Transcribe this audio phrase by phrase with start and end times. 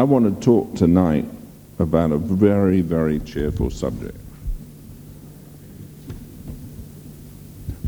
[0.00, 1.26] I want to talk tonight
[1.78, 4.16] about a very, very cheerful subject.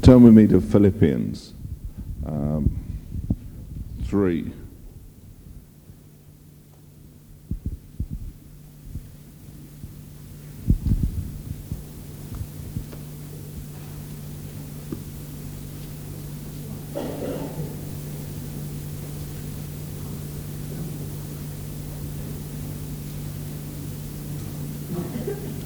[0.03, 1.55] Turn with me to Philippians
[2.27, 2.71] um,
[4.05, 4.53] 3.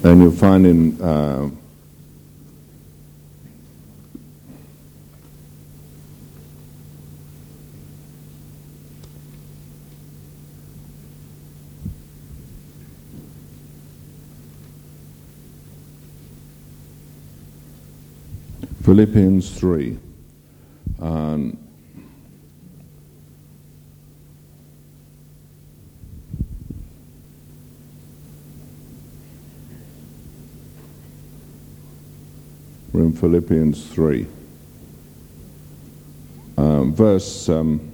[0.07, 1.49] And you'll find in uh,
[18.83, 19.97] Philippians 3.
[21.01, 21.66] Um,
[33.07, 34.27] we're Philippians 3.
[36.57, 37.91] Um, verse um,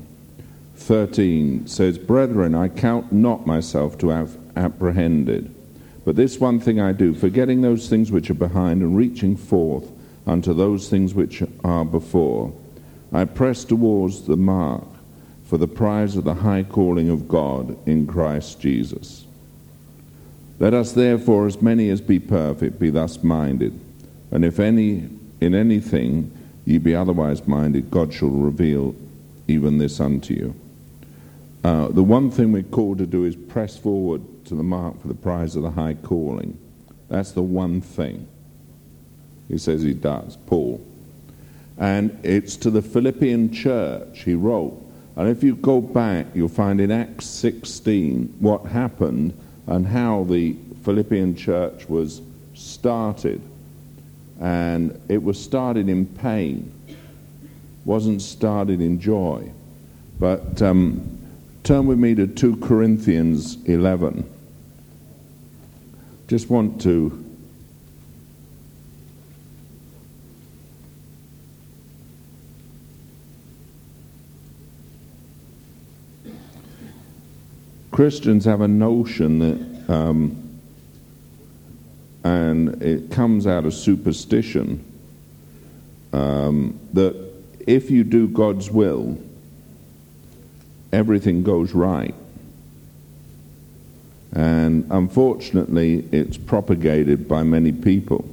[0.76, 5.54] 13 says, Brethren, I count not myself to have apprehended.
[6.06, 9.90] But this one thing I do, forgetting those things which are behind and reaching forth
[10.26, 12.54] unto those things which are before.
[13.12, 14.88] I press towards the mark
[15.46, 19.26] for the prize of the high calling of God in Christ Jesus.
[20.60, 23.80] Let us therefore, as many as be perfect, be thus minded.
[24.34, 25.08] And if any
[25.40, 26.32] in anything
[26.66, 28.96] ye be otherwise minded, God shall reveal
[29.48, 30.56] even this unto you.
[31.64, 35.08] Uh, the one thing we're called to do is press forward to the mark for
[35.08, 36.58] the prize of the high calling.
[37.10, 38.28] That's the one thing.
[39.48, 40.84] He says he does, Paul.
[41.78, 44.80] And it's to the Philippian church he wrote.
[45.16, 49.38] And if you go back, you'll find in Acts 16 what happened
[49.68, 52.22] and how the Philippian church was
[52.56, 53.42] started.
[54.40, 56.72] And it was started in pain,
[57.86, 59.52] wasn't started in joy.
[60.20, 61.20] But um,
[61.64, 64.30] turn with me to 2 Corinthians 11.
[66.28, 67.24] Just want to
[77.94, 80.43] Christians have a notion that, um,
[82.24, 84.84] and it comes out of superstition,
[86.14, 87.16] um, that
[87.68, 89.18] if you do God's will,
[90.92, 92.16] everything goes right.
[94.32, 98.28] And unfortunately, it's propagated by many people.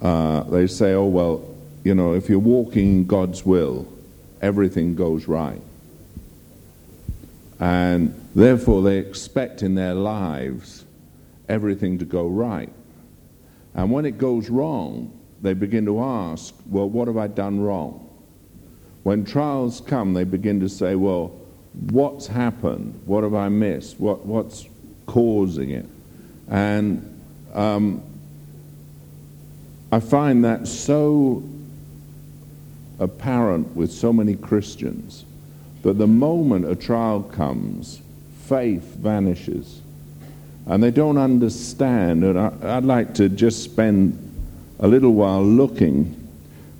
[0.00, 1.44] Uh, they say, oh, well,
[1.84, 3.86] you know, if you're walking in God's will,
[4.40, 5.60] everything goes right.
[7.60, 10.81] And therefore, they expect in their lives
[11.48, 12.72] everything to go right.
[13.74, 18.08] And when it goes wrong, they begin to ask, well, what have I done wrong?
[19.02, 21.28] When trials come, they begin to say, well,
[21.90, 23.00] what's happened?
[23.06, 23.98] What have I missed?
[23.98, 24.68] What, what's
[25.06, 25.86] causing it?
[26.48, 27.20] And
[27.54, 28.02] um,
[29.90, 31.42] I find that so
[32.98, 35.24] apparent with so many Christians
[35.82, 38.00] that the moment a trial comes,
[38.44, 39.80] faith vanishes.
[40.66, 42.24] And they don't understand.
[42.24, 44.18] And I, would like to just spend
[44.78, 46.18] a little while looking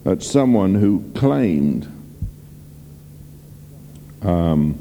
[0.04, 1.86] at someone who claimed
[4.22, 4.74] um,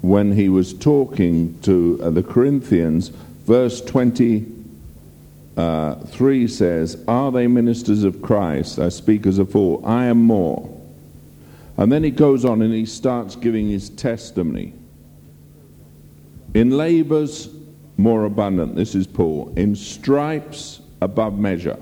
[0.00, 3.08] when he was talking to uh, the Corinthians,
[3.46, 4.46] verse 20
[5.56, 8.78] uh, 3 says, Are they ministers of Christ?
[8.78, 9.82] I speak as a fool.
[9.84, 10.79] I am more.
[11.80, 14.74] And then he goes on and he starts giving his testimony.
[16.52, 17.48] In labors,
[17.96, 18.76] more abundant.
[18.76, 19.52] This is Paul.
[19.56, 21.78] In stripes, above measure.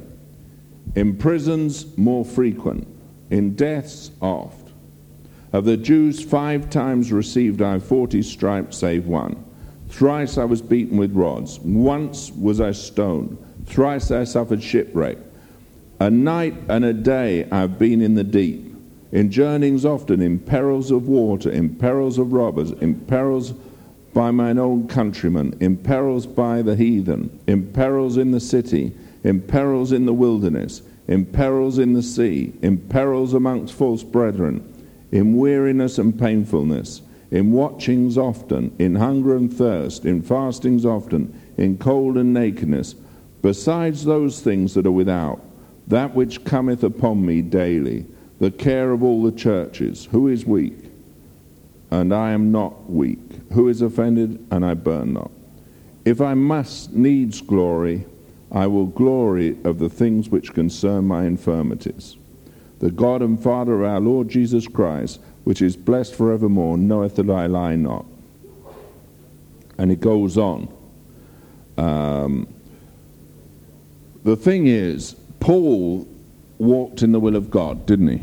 [0.95, 2.87] In prisons, more frequent.
[3.31, 4.71] In deaths, oft.
[5.53, 9.45] Of the Jews, five times received I forty stripes, save one.
[9.89, 11.59] Thrice I was beaten with rods.
[11.61, 13.37] Once was I stoned.
[13.65, 15.19] Thrice I suffered shipwreck.
[15.99, 18.68] A night and a day I've been in the deep,
[19.13, 23.55] in journeyings often, in perils of water, in perils of robbers, in perils
[24.13, 28.93] by mine own countrymen, in perils by the heathen, in perils in the city,
[29.25, 34.63] in perils in the wilderness, in perils in the sea, in perils amongst false brethren,
[35.11, 41.79] in weariness and painfulness, in watchings often, in hunger and thirst, in fastings often, in
[41.79, 42.95] cold and nakedness.
[43.43, 45.41] Besides those things that are without,
[45.87, 48.07] that which cometh upon me daily,
[48.39, 50.07] the care of all the churches.
[50.11, 50.77] Who is weak?
[51.91, 53.19] And I am not weak.
[53.53, 54.47] Who is offended?
[54.51, 55.31] And I burn not.
[56.05, 58.07] If I must needs glory,
[58.53, 62.17] I will glory of the things which concern my infirmities.
[62.79, 67.29] The God and Father of our Lord Jesus Christ, which is blessed forevermore, knoweth that
[67.29, 68.07] I lie not.
[69.77, 70.73] And it goes on.
[71.77, 72.49] Um,
[74.25, 76.07] the thing is, Paul
[76.59, 78.21] walked in the will of God, didn't he?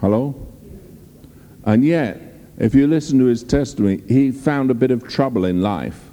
[0.00, 0.34] Hello?
[1.64, 2.20] And yet,
[2.58, 6.04] if you listen to his testimony, he found a bit of trouble in life.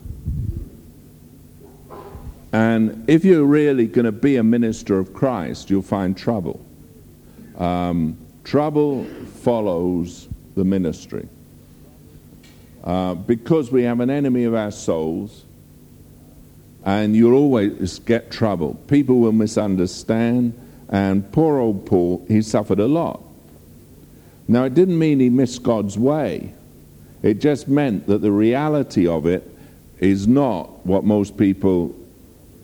[2.51, 6.63] And if you're really going to be a minister of Christ, you'll find trouble.
[7.57, 9.05] Um, trouble
[9.41, 11.27] follows the ministry.
[12.83, 15.43] Uh, because we have an enemy of our souls,
[16.85, 18.75] and you'll always get trouble.
[18.87, 20.53] People will misunderstand,
[20.89, 23.21] and poor old Paul, he suffered a lot.
[24.47, 26.53] Now, it didn't mean he missed God's way,
[27.23, 29.49] it just meant that the reality of it
[29.99, 31.95] is not what most people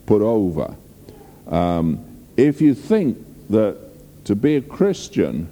[0.06, 0.76] put over.
[1.48, 2.06] Um,
[2.38, 3.18] if you think
[3.50, 3.78] that
[4.26, 5.50] to be a Christian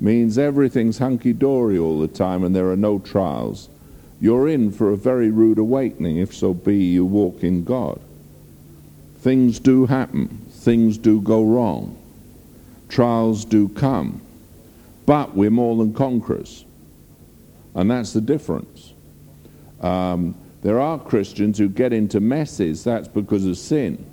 [0.00, 3.68] means everything's hunky dory all the time and there are no trials,
[4.20, 8.00] you're in for a very rude awakening, if so be you walk in God.
[9.18, 11.96] Things do happen, things do go wrong,
[12.90, 14.20] trials do come,
[15.06, 16.64] but we're more than conquerors.
[17.74, 18.92] And that's the difference.
[19.80, 24.04] Um, there are Christians who get into messes, that's because of sin.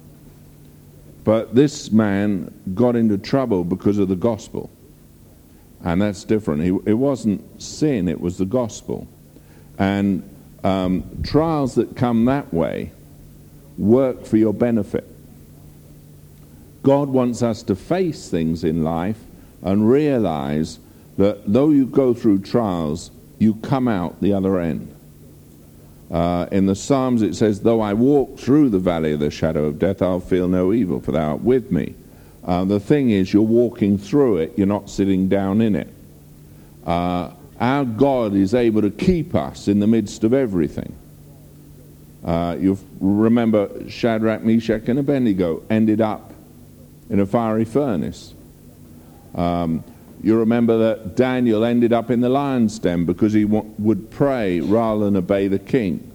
[1.23, 4.69] But this man got into trouble because of the gospel.
[5.83, 6.63] And that's different.
[6.63, 9.07] He, it wasn't sin, it was the gospel.
[9.77, 10.23] And
[10.63, 12.91] um, trials that come that way
[13.77, 15.05] work for your benefit.
[16.83, 19.19] God wants us to face things in life
[19.61, 20.79] and realize
[21.17, 24.93] that though you go through trials, you come out the other end.
[26.09, 29.65] Uh, in the Psalms it says, Though I walk through the valley of the shadow
[29.65, 31.95] of death, I'll feel no evil, for thou art with me.
[32.45, 35.93] Uh, the thing is, you're walking through it, you're not sitting down in it.
[36.85, 40.95] Uh, our God is able to keep us in the midst of everything.
[42.23, 46.33] Uh, you remember Shadrach, Meshach, and Abednego ended up
[47.09, 48.33] in a fiery furnace.
[49.35, 49.83] Um,
[50.23, 54.59] you remember that Daniel ended up in the lion's den because he w- would pray
[54.59, 56.11] rather than obey the king.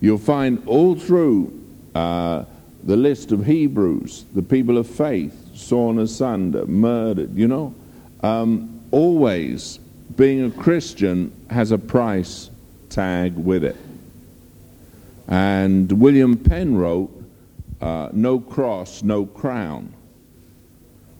[0.00, 1.52] You'll find all through
[1.94, 2.44] uh,
[2.84, 7.74] the list of Hebrews, the people of faith, sawn asunder, murdered, you know,
[8.22, 9.78] um, always
[10.16, 12.50] being a Christian has a price
[12.90, 13.76] tag with it.
[15.28, 17.10] And William Penn wrote,
[17.80, 19.92] uh, No cross, no crown.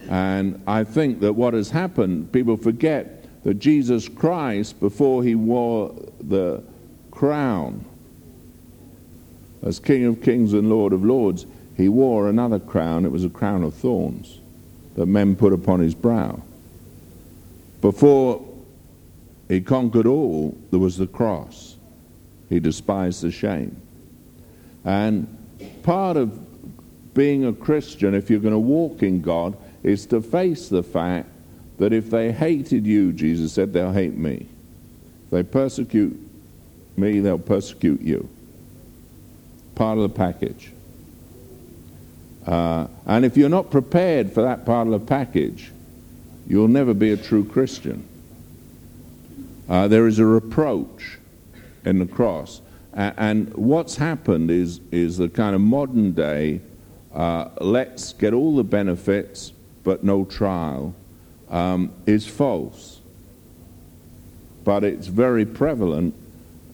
[0.09, 5.95] And I think that what has happened, people forget that Jesus Christ, before he wore
[6.21, 6.63] the
[7.11, 7.85] crown
[9.63, 13.05] as King of Kings and Lord of Lords, he wore another crown.
[13.05, 14.39] It was a crown of thorns
[14.95, 16.41] that men put upon his brow.
[17.81, 18.45] Before
[19.49, 21.77] he conquered all, there was the cross.
[22.49, 23.81] He despised the shame.
[24.85, 25.27] And
[25.83, 26.46] part of
[27.17, 31.29] being a Christian, if you're going to walk in God, is to face the fact
[31.79, 34.47] that if they hated you, Jesus said, they'll hate me.
[35.25, 36.17] If they persecute
[36.97, 38.29] me, they'll persecute you.
[39.75, 40.73] Part of the package.
[42.47, 45.73] Uh, and if you're not prepared for that part of the package,
[46.47, 48.07] you'll never be a true Christian.
[49.69, 51.19] Uh, there is a reproach
[51.85, 52.61] in the cross.
[52.93, 56.61] And, and what's happened is, is the kind of modern day
[57.17, 60.95] uh, let's get all the benefits but no trial
[61.49, 63.01] um, is false.
[64.65, 66.15] But it's very prevalent.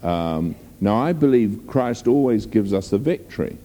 [0.02, 3.58] Um, now, I believe Christ always gives us a victory.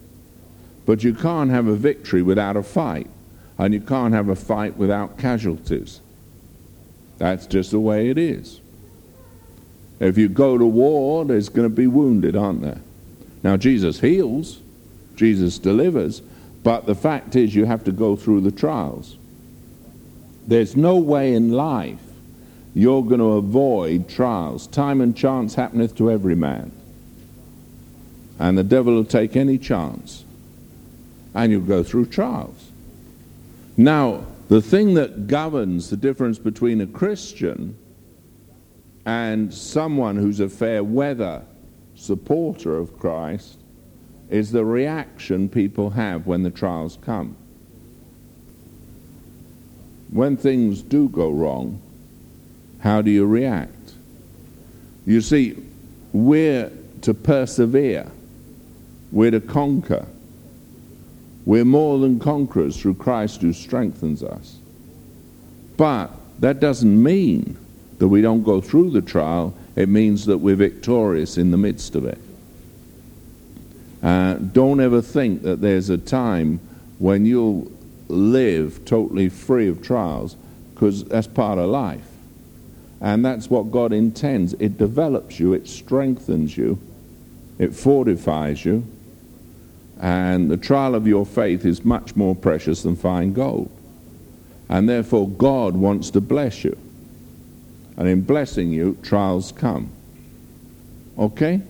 [0.85, 3.09] But you can't have a victory without a fight.
[3.57, 6.01] And you can't have a fight without casualties.
[7.17, 8.59] That's just the way it is.
[9.99, 12.81] If you go to war, there's going to be wounded, aren't there?
[13.43, 14.59] Now, Jesus heals,
[15.15, 16.21] Jesus delivers,
[16.67, 19.15] but the fact is you have to go through the trials.
[20.45, 22.01] There's no way in life
[22.73, 24.67] you're going to avoid trials.
[24.67, 26.73] Time and chance happeneth to every man.
[28.37, 30.25] And the devil will take any chance.
[31.33, 32.69] And you'll go through trials.
[33.77, 37.77] Now, the thing that governs the difference between a Christian
[39.05, 41.43] and someone who's a fair weather
[41.95, 43.57] supporter of Christ
[44.29, 47.35] is the reaction people have when the trials come.
[50.09, 51.81] when things do go wrong,
[52.79, 53.93] how do you react?
[55.05, 55.55] You see,
[56.13, 58.11] we're to persevere,
[59.11, 60.05] we're to conquer.
[61.45, 64.57] We're more than conquerors through Christ who strengthens us.
[65.77, 67.57] But that doesn't mean
[67.99, 71.95] that we don't go through the trial, it means that we're victorious in the midst
[71.95, 72.19] of it.
[74.03, 76.59] Uh, don't ever think that there's a time
[76.99, 77.71] when you'll
[78.07, 80.35] live totally free of trials,
[80.73, 82.07] because that's part of life.
[83.01, 84.53] And that's what God intends.
[84.53, 86.79] It develops you, it strengthens you,
[87.59, 88.85] it fortifies you.
[89.99, 93.71] And the trial of your faith is much more precious than fine gold.
[94.69, 96.77] And therefore, God wants to bless you.
[97.95, 99.89] And in blessing you, trials come.
[101.17, 101.61] Okay?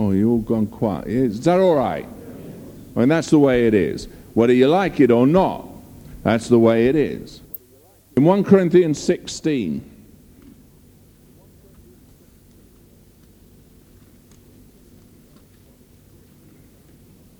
[0.00, 1.08] Oh, you all gone quiet.
[1.08, 2.08] Is that all right?
[2.96, 4.08] I mean, that's the way it is.
[4.32, 5.68] Whether you like it or not,
[6.22, 7.42] that's the way it is.
[8.16, 9.84] In 1 Corinthians 16,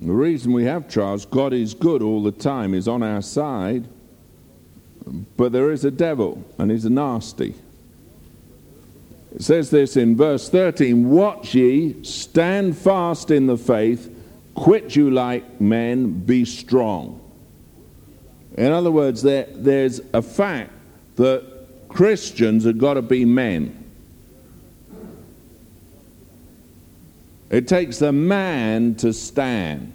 [0.01, 3.89] the reason we have trials, God is good all the time, is on our side,
[5.39, 7.55] but there is a devil, and he's nasty.
[9.35, 14.15] It says this in verse 13 Watch ye, stand fast in the faith,
[14.55, 17.21] quit you like men, be strong.
[18.57, 20.73] In other words, there, there's a fact
[21.17, 21.45] that
[21.89, 23.77] Christians have got to be men.
[27.51, 29.93] It takes a man to stand,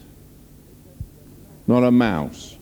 [1.68, 2.58] not a mouse.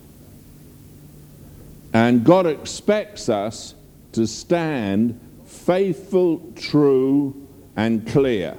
[1.94, 3.76] And God expects us
[4.14, 5.20] to stand
[5.66, 8.58] faithful, true, and clear.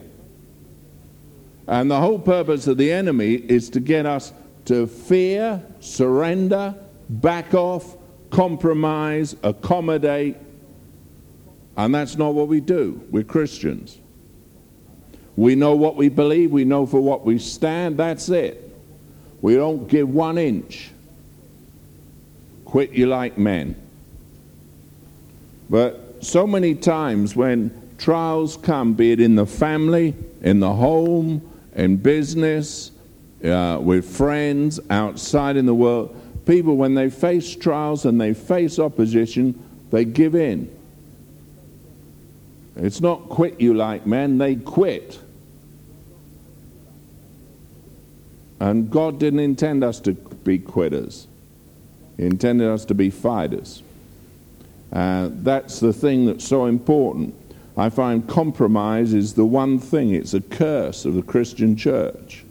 [1.66, 4.32] And the whole purpose of the enemy is to get us
[4.66, 6.74] to fear, surrender,
[7.08, 7.96] back off,
[8.30, 10.36] compromise, accommodate.
[11.76, 13.02] And that's not what we do.
[13.10, 13.98] We're Christians.
[15.36, 18.60] We know what we believe, we know for what we stand, that's it.
[19.40, 20.90] We don't give one inch.
[22.64, 23.74] Quit you like men.
[25.68, 31.42] But so many times when trials come, be it in the family, in the home,
[31.74, 32.90] in business,
[33.44, 36.14] uh, with friends, outside in the world,
[36.46, 40.74] people, when they face trials and they face opposition, they give in.
[42.76, 45.20] It's not quit you like men, they quit.
[48.60, 51.26] And God didn't intend us to be quitters,
[52.16, 53.82] He intended us to be fighters.
[54.94, 57.34] Uh, that's the thing that's so important.
[57.76, 62.44] I find compromise is the one thing, it's a curse of the Christian church.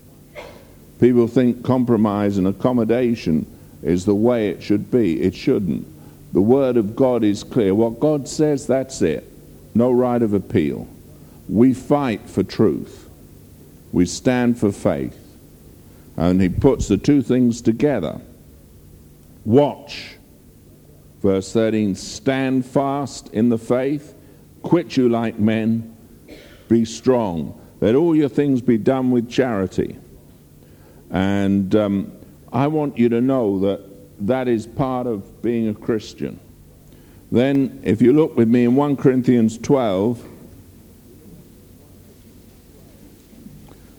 [0.99, 3.47] People think compromise and accommodation
[3.81, 5.21] is the way it should be.
[5.21, 5.87] It shouldn't.
[6.33, 7.73] The Word of God is clear.
[7.73, 9.29] What God says, that's it.
[9.73, 10.87] No right of appeal.
[11.47, 13.09] We fight for truth,
[13.93, 15.19] we stand for faith.
[16.17, 18.19] And He puts the two things together.
[19.45, 20.15] Watch.
[21.23, 24.13] Verse 13 Stand fast in the faith,
[24.61, 25.95] quit you like men,
[26.67, 27.59] be strong.
[27.79, 29.97] Let all your things be done with charity.
[31.09, 32.11] And um,
[32.51, 36.39] I want you to know that that is part of being a Christian.
[37.31, 40.23] Then, if you look with me in 1 Corinthians 12,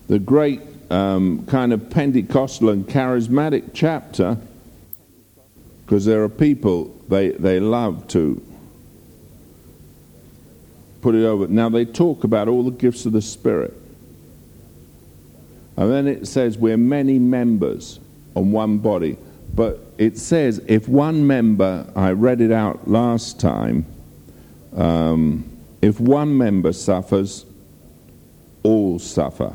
[0.08, 4.36] the great um, kind of Pentecostal and charismatic chapter,
[5.84, 8.42] because there are people they, they love to
[11.00, 11.46] put it over.
[11.48, 13.74] Now, they talk about all the gifts of the Spirit.
[15.76, 18.00] And then it says we're many members
[18.34, 19.18] on one body.
[19.54, 23.86] But it says if one member, I read it out last time,
[24.74, 25.44] um,
[25.82, 27.44] if one member suffers,
[28.62, 29.54] all suffer.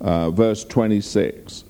[0.00, 1.64] Uh, verse 26.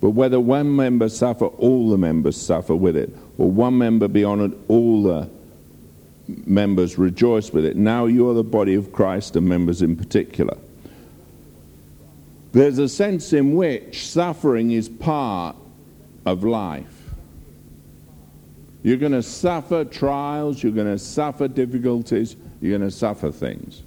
[0.00, 3.14] But whether one member suffer, all the members suffer with it.
[3.38, 5.28] Or one member be honored, all the
[6.46, 7.76] members rejoice with it.
[7.76, 10.56] Now you are the body of Christ and members in particular.
[12.52, 15.56] There's a sense in which suffering is part
[16.26, 17.02] of life.
[18.82, 23.82] You're going to suffer trials, you're going to suffer difficulties, you're going to suffer things.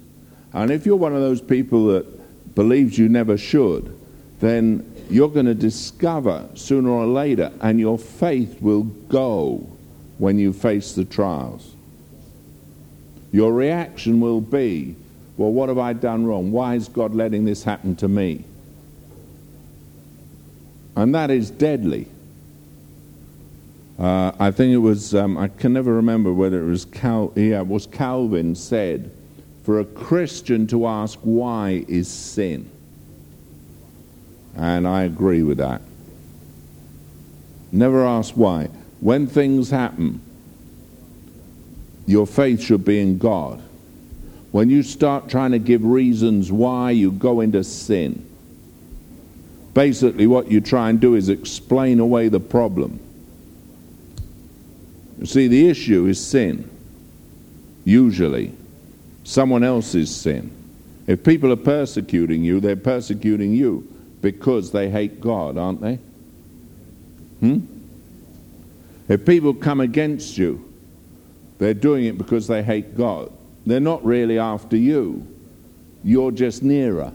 [0.52, 3.96] And if you're one of those people that believes you never should,
[4.40, 9.66] then you're going to discover sooner or later, and your faith will go
[10.18, 11.74] when you face the trials.
[13.32, 14.96] Your reaction will be,
[15.36, 16.50] well, what have I done wrong?
[16.52, 18.44] Why is God letting this happen to me?
[20.96, 22.08] And that is deadly.
[23.98, 27.60] Uh, I think it was, um, I can never remember whether it was Cal, yeah,
[27.60, 29.10] it was Calvin said,
[29.64, 32.70] for a Christian to ask why is sin.
[34.56, 35.82] And I agree with that.
[37.70, 38.68] Never ask why.
[39.00, 40.20] When things happen,
[42.06, 43.62] your faith should be in God.
[44.52, 48.24] When you start trying to give reasons why, you go into sin.
[49.74, 52.98] Basically, what you try and do is explain away the problem.
[55.18, 56.70] You see, the issue is sin,
[57.84, 58.52] usually.
[59.24, 60.50] Someone else's sin.
[61.06, 63.86] If people are persecuting you, they're persecuting you
[64.20, 65.96] because they hate God, aren't they?
[67.40, 67.60] Hmm?
[69.08, 70.62] If people come against you,
[71.58, 73.32] they're doing it because they hate God.
[73.64, 75.26] They're not really after you.
[76.02, 77.12] You're just nearer.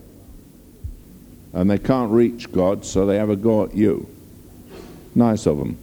[1.54, 4.08] And they can't reach God, so they have a go at you.
[5.16, 5.78] Nice of them.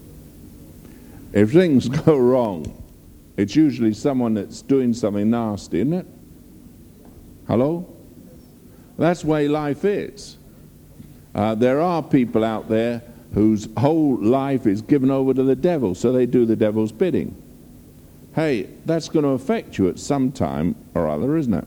[1.32, 2.74] If things go wrong,
[3.36, 6.06] it's usually someone that's doing something nasty, isn't it?
[7.46, 7.86] Hello?
[8.98, 10.36] That's the way life is.
[11.38, 13.00] Uh, there are people out there
[13.32, 17.32] whose whole life is given over to the devil, so they do the devil's bidding.
[18.34, 21.64] Hey, that's going to affect you at some time or other, isn't it?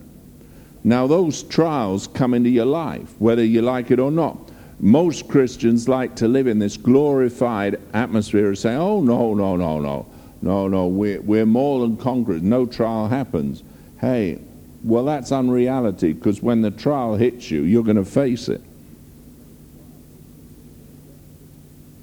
[0.83, 4.37] Now, those trials come into your life, whether you like it or not.
[4.81, 9.79] Most Christians like to live in this glorified atmosphere of saying, oh, no, no, no,
[9.79, 10.05] no,
[10.41, 12.41] no, no, we're, we're more than conquerors.
[12.41, 13.63] No trial happens.
[14.01, 14.39] Hey,
[14.83, 18.61] well, that's unreality because when the trial hits you, you're going to face it.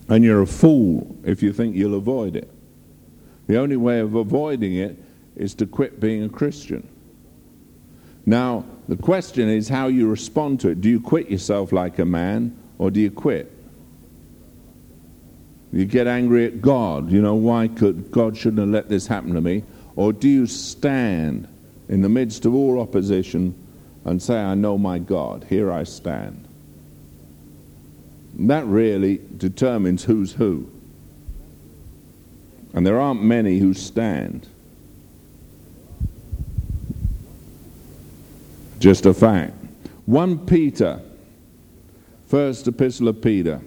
[0.09, 2.50] And you're a fool if you think you'll avoid it.
[3.47, 4.97] The only way of avoiding it
[5.37, 6.88] is to quit being a Christian.
[8.27, 10.81] Now, the question is how you respond to it.
[10.81, 13.55] Do you quit yourself like a man or do you quit?
[15.73, 19.35] You get angry at God, you know, why could God shouldn't have let this happen
[19.35, 19.65] to me?
[19.97, 21.47] Or do you stand
[21.88, 23.54] in the midst of all opposition
[24.04, 26.48] and say, I know my God, here I stand?
[28.39, 30.71] That really determines who's who.
[32.73, 34.47] And there aren't many who stand.
[38.79, 39.55] Just a fact.
[40.07, 41.01] 1 Peter,
[42.29, 43.61] first epistle of Peter.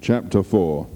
[0.00, 0.86] Chapter 4.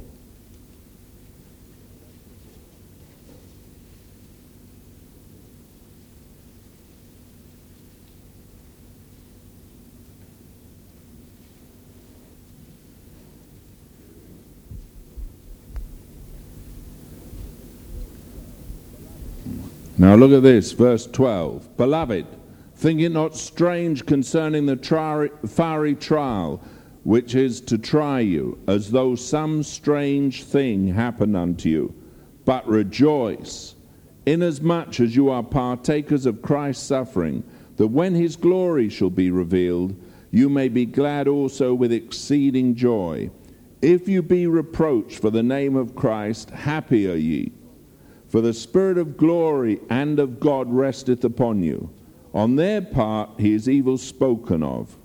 [20.24, 21.76] Look at this, verse 12.
[21.76, 22.26] Beloved,
[22.76, 26.62] think it not strange concerning the tri- fiery trial
[27.02, 31.94] which is to try you, as though some strange thing happened unto you.
[32.46, 33.74] But rejoice,
[34.24, 37.44] inasmuch as you are partakers of Christ's suffering,
[37.76, 39.94] that when his glory shall be revealed,
[40.30, 43.30] you may be glad also with exceeding joy.
[43.82, 47.52] If you be reproached for the name of Christ, happy are ye
[48.34, 51.88] for the Spirit of glory and of God resteth upon you.
[52.34, 54.96] On their part he is evil spoken of,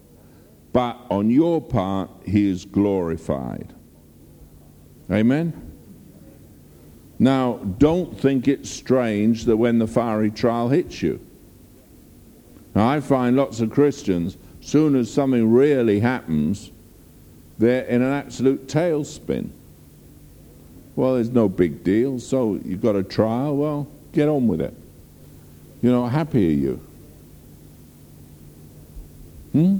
[0.74, 3.72] but on your part he is glorified.
[5.12, 5.54] Amen?
[7.20, 11.24] Now, don't think it's strange that when the fiery trial hits you.
[12.74, 16.72] Now, I find lots of Christians, soon as something really happens,
[17.60, 19.52] they're in an absolute tailspin.
[21.00, 22.20] Well, there's no big deal.
[22.20, 23.56] So you've got a trial.
[23.56, 24.74] Well, get on with it.
[25.82, 26.82] You know, happy are you?
[29.54, 29.78] Hmm?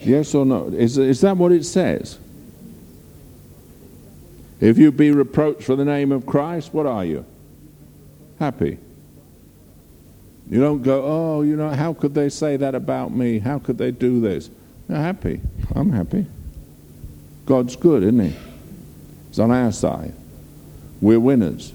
[0.00, 0.66] Yes or no?
[0.66, 2.18] Is, is that what it says?
[4.60, 7.24] If you be reproached for the name of Christ, what are you?
[8.40, 8.78] Happy.
[10.50, 13.38] You don't go, oh, you know, how could they say that about me?
[13.38, 14.50] How could they do this?
[14.88, 15.40] You're happy.
[15.72, 16.26] I'm happy.
[17.46, 18.36] God's good, isn't He?
[19.28, 20.12] He's on our side.
[21.00, 21.72] We're winners.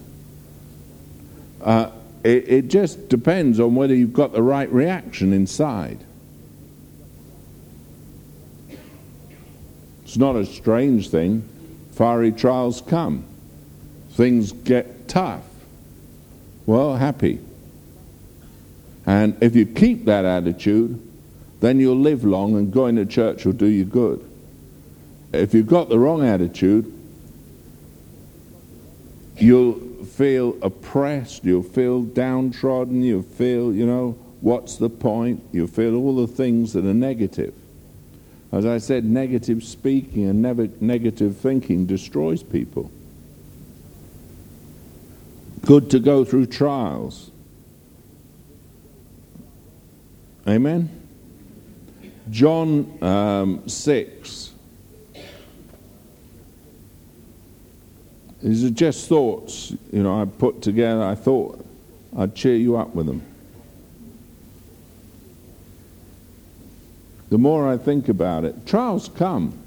[1.62, 1.92] Uh,
[2.24, 6.00] it, it just depends on whether you've got the right reaction inside.
[10.04, 11.48] It's not a strange thing.
[11.94, 13.24] Fiery trials come,
[14.12, 15.46] things get tough.
[16.66, 17.40] Well, happy.
[19.06, 21.02] And if you keep that attitude,
[21.60, 24.31] then you'll live long and going to church will do you good
[25.34, 26.92] if you've got the wrong attitude,
[29.38, 35.44] you'll feel oppressed, you'll feel downtrodden, you'll feel, you know, what's the point?
[35.52, 37.54] You'll feel all the things that are negative.
[38.52, 40.42] As I said, negative speaking and
[40.82, 42.92] negative thinking destroys people.
[45.66, 47.32] Good to go through trials.
[50.48, 50.90] Amen?
[52.30, 54.51] John um, 6.
[58.44, 61.04] These are just thoughts, you know, I put together.
[61.04, 61.64] I thought
[62.18, 63.22] I'd cheer you up with them.
[67.30, 69.58] The more I think about it, trials come.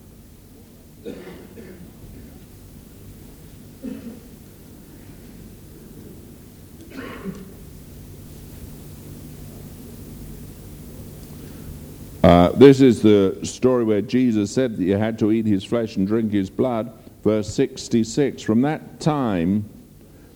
[12.22, 15.96] Uh, this is the story where Jesus said that you had to eat his flesh
[15.96, 16.92] and drink his blood.
[17.24, 19.68] Verse 66 From that time,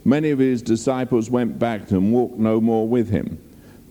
[0.04, 3.38] many of his disciples went back and walked no more with him.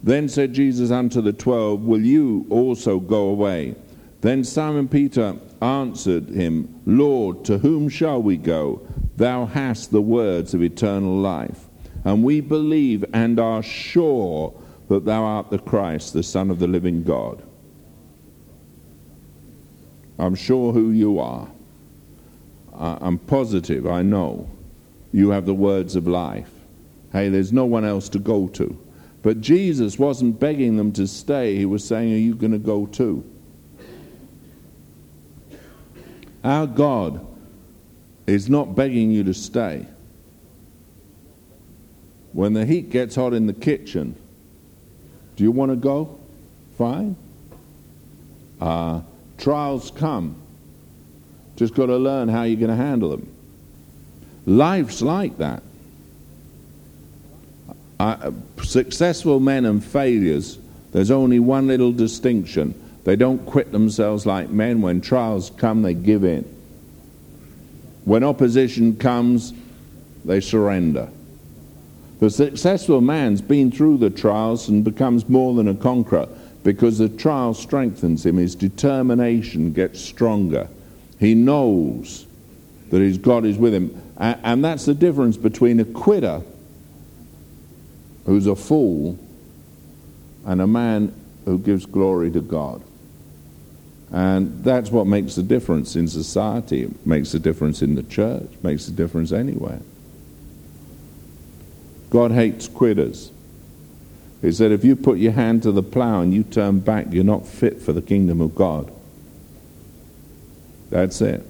[0.04, 3.76] Then said Jesus unto the twelve, Will you also go away?
[4.22, 8.82] Then Simon Peter answered him, Lord, to whom shall we go?
[9.16, 11.66] Thou hast the words of eternal life.
[12.04, 16.68] And we believe and are sure that thou art the Christ, the Son of the
[16.68, 17.44] living God.
[20.18, 21.48] I'm sure who you are.
[22.78, 24.50] I'm positive, I know.
[25.12, 26.52] You have the words of life.
[27.12, 28.78] Hey, there's no one else to go to.
[29.24, 32.86] But Jesus wasn't begging them to stay, he was saying, Are you going to go
[32.86, 33.24] too?
[36.44, 37.26] Our God
[38.28, 39.86] is not begging you to stay.
[42.34, 44.16] When the heat gets hot in the kitchen,
[45.36, 46.20] do you want to go?
[46.78, 47.16] Fine.
[48.62, 49.02] Uh,
[49.38, 50.36] Trials come.
[51.58, 53.28] Just got to learn how you're going to handle them.
[54.46, 55.62] Life's like that.
[58.00, 58.32] Uh,
[58.64, 60.60] successful men and failures,
[60.92, 62.74] there's only one little distinction.
[63.04, 64.82] They don't quit themselves like men.
[64.82, 66.44] When trials come, they give in.
[68.06, 69.54] When opposition comes,
[70.24, 71.10] they surrender.
[72.20, 76.28] The successful man's been through the trials and becomes more than a conqueror
[76.64, 78.38] because the trial strengthens him.
[78.38, 80.68] His determination gets stronger.
[81.20, 82.26] He knows
[82.90, 84.02] that his God is with him.
[84.18, 86.42] And that's the difference between a quitter
[88.26, 89.18] who's a fool
[90.46, 91.14] and a man
[91.46, 92.82] who gives glory to God.
[94.12, 96.84] And that's what makes the difference in society.
[96.84, 99.82] It makes the difference in the church, makes the difference anywhere.
[102.10, 103.32] God hates quitters.
[104.42, 107.24] He said, if you put your hand to the plow and you turn back, you're
[107.24, 108.92] not fit for the kingdom of God.
[110.90, 111.46] That's it.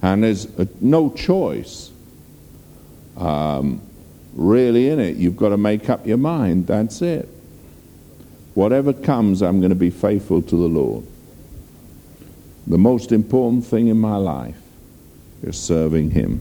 [0.00, 1.90] And there's a, no choice
[3.16, 3.80] um,
[4.34, 5.16] really in it.
[5.16, 6.66] You've got to make up your mind.
[6.66, 7.28] That's it.
[8.54, 11.04] Whatever comes, I'm going to be faithful to the Lord.
[12.66, 14.60] The most important thing in my life
[15.42, 16.40] is serving Him.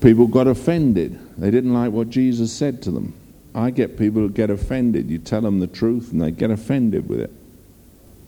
[0.00, 1.18] People got offended.
[1.36, 3.12] They didn't like what Jesus said to them.
[3.54, 5.10] I get people who get offended.
[5.10, 7.32] You tell them the truth and they get offended with it.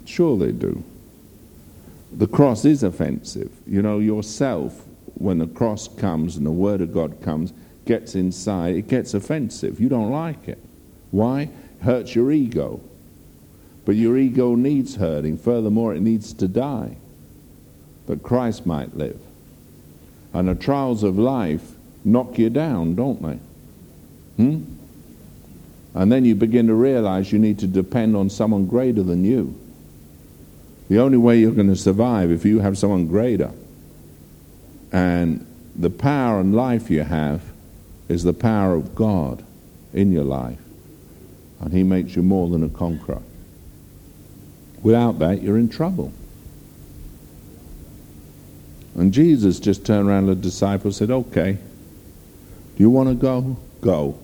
[0.05, 0.83] Sure, they do.
[2.13, 3.51] The cross is offensive.
[3.67, 4.83] You know, yourself,
[5.15, 7.53] when the cross comes and the Word of God comes,
[7.87, 9.81] gets inside, it gets offensive.
[9.81, 10.59] You don't like it.
[11.11, 11.43] Why?
[11.43, 11.51] It
[11.83, 12.81] hurts your ego.
[13.85, 15.39] But your ego needs hurting.
[15.39, 16.97] Furthermore, it needs to die
[18.07, 19.21] that Christ might live.
[20.35, 21.73] And the trials of life
[22.05, 23.39] knock you down, don't they?
[24.43, 24.65] Hmm?
[25.95, 29.59] And then you begin to realize you need to depend on someone greater than you.
[30.89, 33.51] The only way you're going to survive if you have someone greater.
[34.91, 37.43] And the power and life you have
[38.09, 39.45] is the power of God
[39.93, 40.59] in your life.
[41.61, 43.23] And He makes you more than a conqueror.
[44.83, 46.13] Without that, you're in trouble.
[48.95, 53.15] And Jesus just turned around to the disciples and said, Okay, do you want to
[53.15, 53.57] go?
[53.81, 54.19] Go.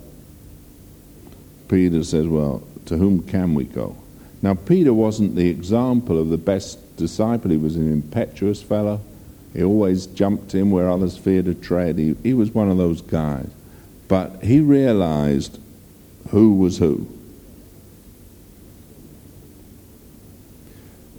[1.68, 3.96] Peter says, Well, to whom can we go?
[4.40, 7.50] Now, Peter wasn't the example of the best disciple.
[7.50, 9.00] He was an impetuous fellow.
[9.52, 11.98] He always jumped in where others feared to tread.
[11.98, 13.50] He, he was one of those guys.
[14.06, 15.58] But he realized
[16.30, 17.08] who was who.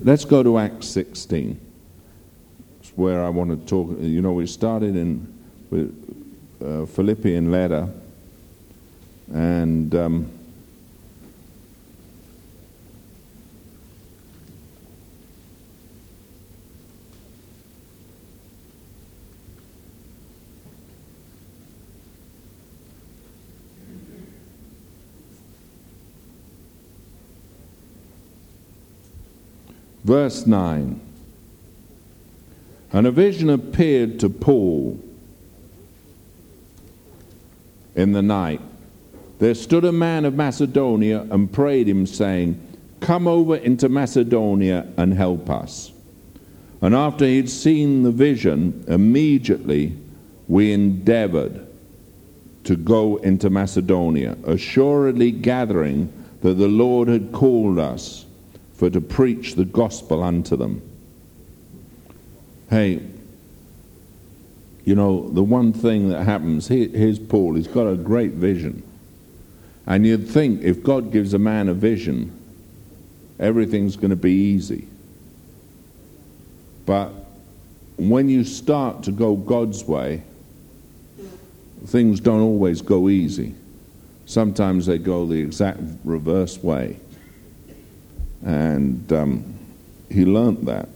[0.02, 1.60] Let's go to Acts 16
[2.80, 3.98] It's where I want to talk.
[4.00, 5.28] You know, we started in
[5.70, 5.94] with
[6.64, 7.90] uh, Philippian letter,
[9.34, 10.38] and um,
[30.10, 31.00] Verse 9
[32.93, 35.00] And a vision appeared to Paul
[37.93, 38.60] in the night.
[39.38, 42.60] There stood a man of Macedonia and prayed him, saying,
[43.02, 45.91] Come over into Macedonia and help us.
[46.82, 49.95] And after he'd seen the vision, immediately
[50.48, 51.67] we endeavored
[52.63, 58.26] to go into Macedonia, assuredly gathering that the Lord had called us
[58.80, 60.82] for to preach the gospel unto them.
[62.70, 63.02] Hey,
[64.86, 68.82] you know, the one thing that happens, here's Paul, he's got a great vision.
[69.86, 72.32] And you'd think if God gives a man a vision,
[73.38, 74.88] everything's going to be easy.
[76.86, 77.12] But
[77.98, 80.24] when you start to go God's way,
[81.86, 83.56] things don't always go easy.
[84.26, 86.96] Sometimes they go the exact reverse way.
[88.43, 89.56] And um,
[90.10, 90.89] he learnt that.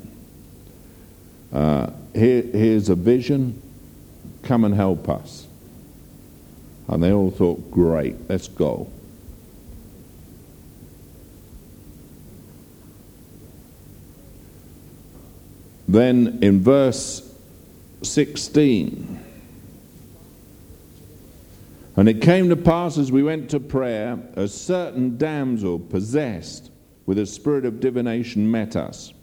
[1.51, 3.61] Uh, here, here's a vision.
[4.43, 5.47] Come and help us.
[6.87, 8.89] And they all thought, great, let's go.
[15.87, 17.29] Then in verse
[18.01, 19.19] 16,
[21.95, 26.71] and it came to pass as we went to prayer, a certain damsel possessed
[27.05, 29.13] with a spirit of divination met us,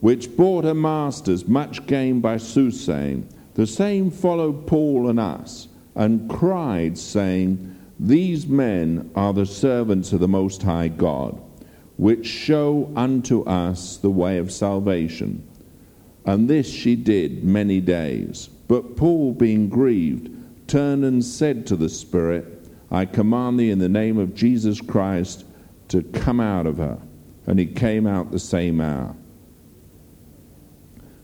[0.00, 3.28] which brought her masters much gain by soothsaying.
[3.54, 10.20] The same followed Paul and us, and cried, saying, These men are the servants of
[10.20, 11.40] the Most High God,
[11.96, 15.46] which show unto us the way of salvation.
[16.24, 18.48] And this she did many days.
[18.68, 20.30] But Paul, being grieved,
[20.68, 25.44] turned and said to the Spirit, I command thee in the name of Jesus Christ
[25.88, 26.98] to come out of her.
[27.46, 29.16] And he came out the same hour.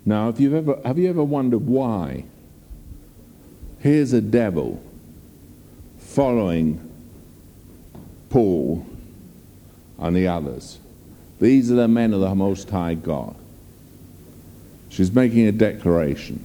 [0.07, 2.25] Now, if you've ever, have you ever wondered why?
[3.79, 4.83] Here's a devil
[5.99, 6.91] following
[8.31, 8.87] Paul
[9.99, 10.79] and the others.
[11.41, 13.37] These are the men of the Most High God.
[14.89, 16.43] She's making a declaration.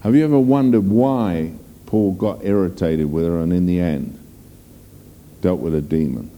[0.00, 1.52] Have you ever wondered why
[1.86, 4.18] Paul got irritated with her and in the end
[5.40, 6.30] dealt with a demon?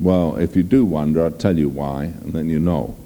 [0.00, 2.96] Well, if you do wonder, I'll tell you why, and then you know.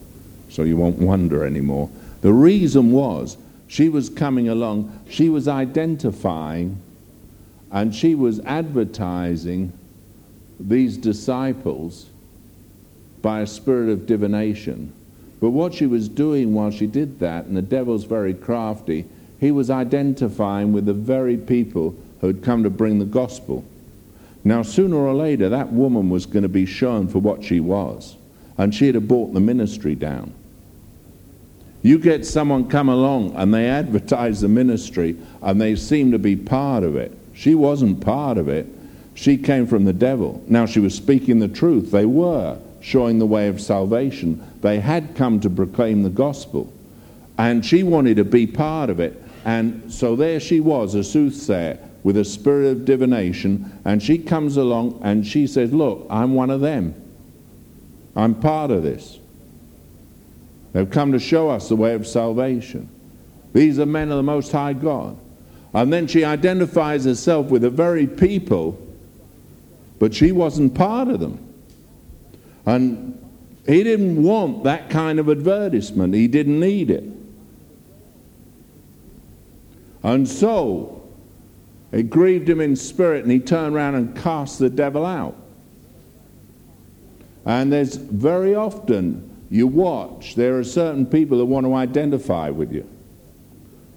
[0.49, 1.91] So you won't wonder anymore.
[2.23, 6.81] The reason was she was coming along, she was identifying,
[7.71, 9.73] and she was advertising
[10.59, 12.07] these disciples
[13.21, 14.93] by a spirit of divination
[15.41, 19.05] but what she was doing while she did that, and the devil's very crafty,
[19.39, 23.65] he was identifying with the very people who had come to bring the gospel.
[24.49, 28.17] Now, sooner or later, that woman was going to be shown for what she was,
[28.57, 30.33] and she'd have brought the ministry down.
[31.83, 36.35] You get someone come along and they advertise the ministry and they seem to be
[36.35, 37.13] part of it.
[37.35, 38.67] She wasn't part of it.
[39.13, 40.43] She came from the devil.
[40.49, 41.91] Now she was speaking the truth.
[41.91, 44.43] They were showing the way of salvation.
[44.63, 46.73] They had come to proclaim the gospel.
[47.37, 49.23] And she wanted to be part of it.
[49.45, 51.79] And so there she was, a soothsayer
[52.09, 53.83] with a spirit of divination.
[53.85, 56.95] And she comes along and she says, Look, I'm one of them.
[58.17, 59.19] I'm part of this.
[60.73, 62.89] They've come to show us the way of salvation.
[63.53, 65.19] These are men of the Most High God.
[65.75, 68.81] And then she identifies herself with the very people,
[69.99, 71.39] but she wasn't part of them.
[72.65, 73.23] And
[73.67, 77.05] he didn't want that kind of advertisement, he didn't need it.
[80.03, 80.98] And so
[81.93, 85.37] it grieved him in spirit, and he turned around and cast the devil out.
[87.47, 92.73] And there's very often you watch, there are certain people that want to identify with
[92.73, 92.87] you.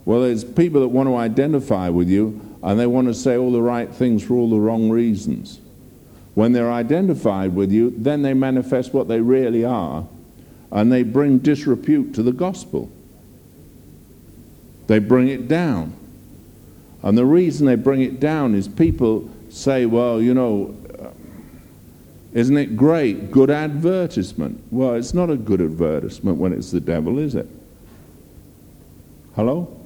[0.06, 3.52] Well, there's people that want to identify with you, and they want to say all
[3.52, 5.60] the right things for all the wrong reasons.
[6.34, 10.08] When they're identified with you, then they manifest what they really are,
[10.72, 12.90] and they bring disrepute to the gospel.
[14.88, 15.94] They bring it down.
[17.04, 20.76] And the reason they bring it down is people say, well, you know,
[22.34, 23.32] isn't it great?
[23.32, 24.64] Good advertisement.
[24.72, 27.48] Well, it's not a good advertisement when it's the devil, is it?
[29.36, 29.78] Hello?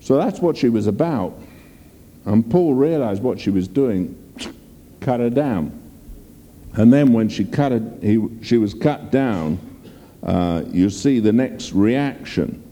[0.00, 1.38] So that's what she was about.
[2.24, 4.16] And Paul realized what she was doing,
[5.00, 5.76] cut her down.
[6.74, 9.58] And then when she, cut her, he, she was cut down,
[10.22, 12.62] uh, you see the next reaction.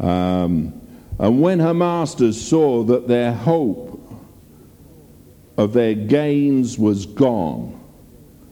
[0.00, 0.80] Um,
[1.18, 4.00] and when her masters saw that their hope
[5.56, 7.80] of their gains was gone,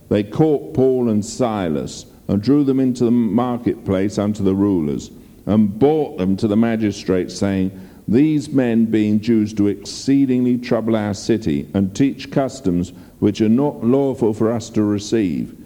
[0.09, 5.11] they caught Paul and Silas and drew them into the marketplace unto the rulers
[5.47, 7.73] and brought them to the magistrates, saying,
[8.07, 13.83] These men, being Jews, do exceedingly trouble our city and teach customs which are not
[13.83, 15.57] lawful for us to receive.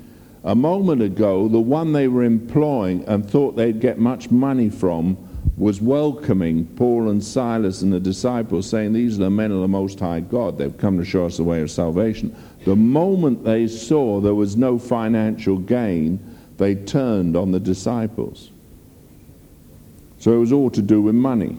[0.45, 5.19] A moment ago, the one they were employing and thought they'd get much money from
[5.57, 9.69] was welcoming Paul and Silas and the disciples, saying, These are the men of the
[9.69, 10.59] Most High God.
[10.59, 12.37] They've come to show us the way of salvation.
[12.67, 16.21] The moment they saw there was no financial gain,
[16.59, 18.51] they turned on the disciples.
[20.19, 21.57] So it was all to do with money.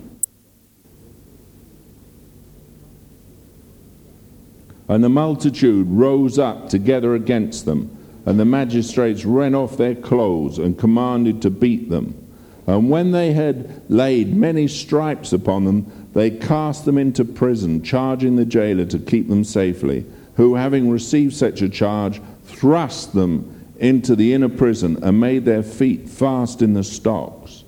[4.90, 10.60] And the multitude rose up together against them, and the magistrates rent off their clothes
[10.60, 12.27] and commanded to beat them.
[12.68, 18.36] And when they had laid many stripes upon them, they cast them into prison, charging
[18.36, 24.16] the jailer to keep them safely, who, having received such a charge, thrust them into
[24.16, 27.64] the inner prison and made their feet fast in the stocks.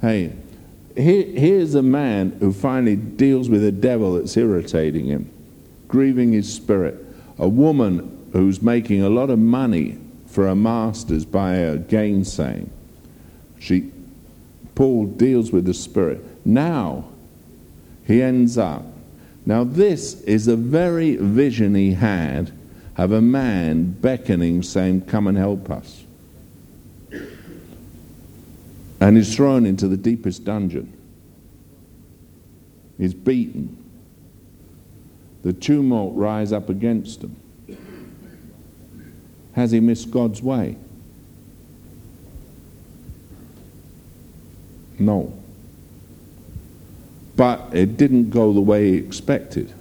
[0.00, 0.32] Hey,
[0.96, 5.30] here, here's a man who finally deals with a devil that's irritating him,
[5.86, 6.98] grieving his spirit.
[7.38, 12.70] A woman who's making a lot of money for her masters by a gainsaying.
[13.58, 13.91] She,
[14.74, 16.24] Paul deals with the spirit.
[16.46, 17.04] Now,
[18.06, 18.84] he ends up.
[19.44, 22.52] Now, this is a very vision he had
[22.96, 26.04] of a man beckoning, saying, Come and help us.
[29.00, 30.92] And he's thrown into the deepest dungeon.
[32.98, 33.76] He's beaten.
[35.42, 37.34] The tumult rise up against him.
[39.54, 40.76] Has he missed God's way?
[45.04, 45.32] No.
[47.36, 49.72] But it didn't go the way he expected.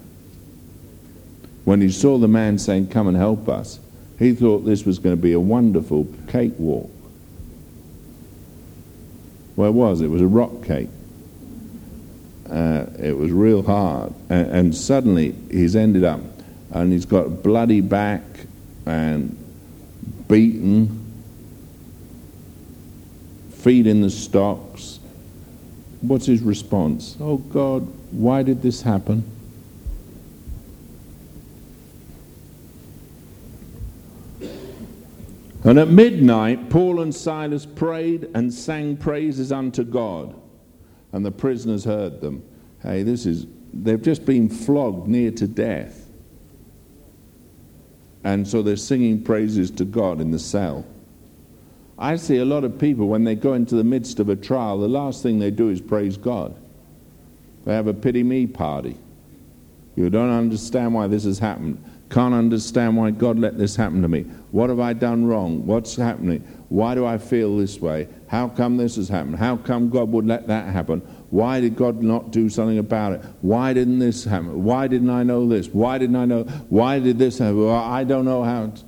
[1.63, 3.79] When he saw the man saying, Come and help us,
[4.17, 6.89] he thought this was going to be a wonderful cakewalk.
[9.55, 10.01] Well, it was.
[10.01, 10.89] It was a rock cake.
[12.49, 14.13] Uh, it was real hard.
[14.29, 16.19] And, and, suddenly he's ended up,
[16.71, 18.23] and he's got bloody back
[18.85, 19.37] and
[20.27, 21.13] beaten,
[23.51, 24.99] feet in the stocks.
[26.01, 27.15] What's his response?
[27.19, 29.23] Oh God, why did this happen?
[35.63, 40.35] And at midnight, Paul and Silas prayed and sang praises unto God.
[41.11, 42.43] And the prisoners heard them.
[42.81, 46.07] Hey, this is, they've just been flogged near to death.
[48.23, 50.85] And so they're singing praises to God in the cell.
[52.01, 54.79] I see a lot of people, when they go into the midst of a trial,
[54.79, 56.55] the last thing they do is praise God.
[57.63, 58.97] They have a pity me party.
[59.95, 61.83] You don't understand why this has happened.
[62.09, 64.23] Can't understand why God let this happen to me.
[64.49, 65.67] What have I done wrong?
[65.67, 66.41] What's happening?
[66.69, 68.07] Why do I feel this way?
[68.27, 69.35] How come this has happened?
[69.35, 71.01] How come God would let that happen?
[71.29, 73.21] Why did God not do something about it?
[73.41, 74.63] Why didn't this happen?
[74.63, 75.67] Why didn't I know this?
[75.67, 76.43] Why didn't I know?
[76.69, 77.63] Why did this happen?
[77.63, 78.67] Well, I don't know how.
[78.67, 78.83] To...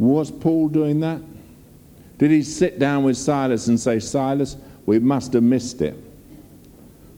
[0.00, 1.20] Was Paul doing that?
[2.16, 5.94] Did he sit down with Silas and say, Silas, we must have missed it?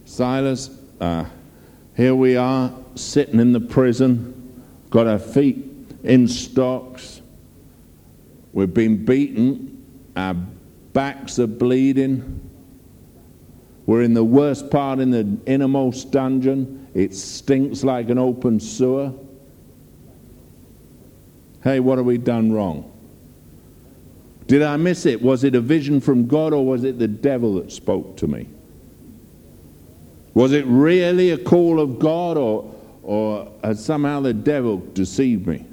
[0.05, 0.69] Silas,
[1.01, 1.25] uh,
[1.97, 5.65] here we are sitting in the prison, got our feet
[6.03, 7.23] in stocks.
[8.53, 9.85] We've been beaten,
[10.17, 10.35] our
[10.93, 12.41] backs are bleeding.
[13.87, 16.89] We're in the worst part in the innermost dungeon.
[16.95, 19.13] It stinks like an open sewer.
[21.63, 22.91] Hey, what have we done wrong?
[24.47, 25.23] Did I miss it?
[25.23, 28.49] Was it a vision from God or was it the devil that spoke to me?
[30.35, 35.67] Was it really a call of God, or, or has somehow the devil deceived me?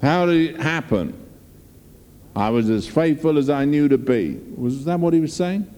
[0.00, 1.14] How did it happen?
[2.34, 4.40] I was as faithful as I knew to be.
[4.56, 5.72] Was that what he was saying?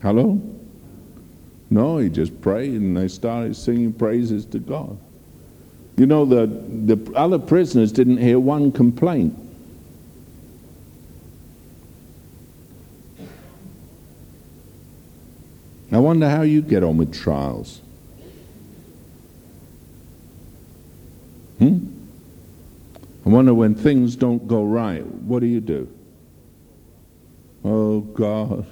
[0.00, 0.40] Hello?
[1.70, 4.98] No, he just prayed and they started singing praises to God.
[5.96, 9.36] You know, the, the other prisoners didn't hear one complaint.
[15.90, 17.80] I wonder how you get on with trials.
[21.58, 21.86] Hmm?
[23.24, 25.88] I wonder when things don't go right, what do you do?
[27.64, 28.66] Oh God,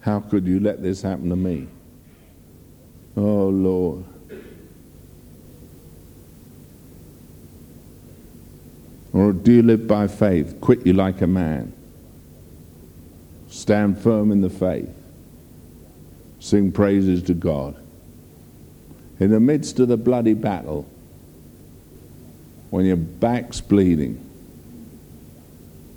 [0.00, 1.68] how could you let this happen to me?
[3.18, 4.04] Oh Lord.
[9.12, 10.60] Or do you live by faith?
[10.60, 11.72] Quit you like a man.
[13.48, 14.94] Stand firm in the faith.
[16.38, 17.74] Sing praises to God.
[19.18, 20.86] in the midst of the bloody battle,
[22.70, 24.24] when your back's bleeding,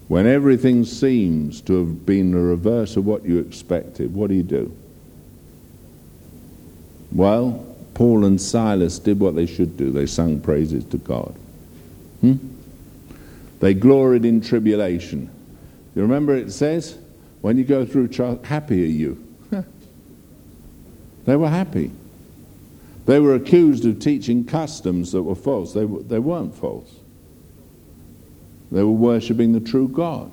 [0.08, 4.42] when everything seems to have been the reverse of what you expected, what do you
[4.42, 4.76] do?
[7.12, 9.92] Well, Paul and Silas did what they should do.
[9.92, 11.36] They sung praises to God.
[12.22, 12.36] Hmm?
[13.60, 15.30] They gloried in tribulation.
[15.96, 16.98] You remember it says,
[17.42, 19.24] when you go through trial, happy are you.
[21.26, 21.92] they were happy.
[23.06, 25.74] They were accused of teaching customs that were false.
[25.74, 26.92] They, they weren't false.
[28.72, 30.32] They were worshipping the true God.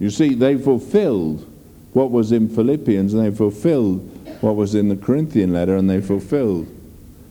[0.00, 1.48] You see, they fulfilled
[1.92, 6.00] what was in Philippians, and they fulfilled what was in the Corinthian letter, and they
[6.00, 6.66] fulfilled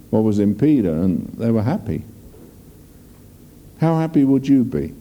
[0.10, 2.04] what was in Peter, and they were happy.
[3.80, 4.94] How happy would you be?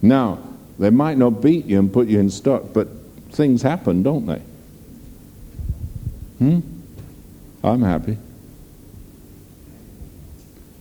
[0.00, 0.38] Now,
[0.78, 2.88] they might not beat you and put you in stock, but
[3.30, 4.42] things happen, don't they?
[6.38, 6.60] Hmm?
[7.64, 8.16] I'm happy.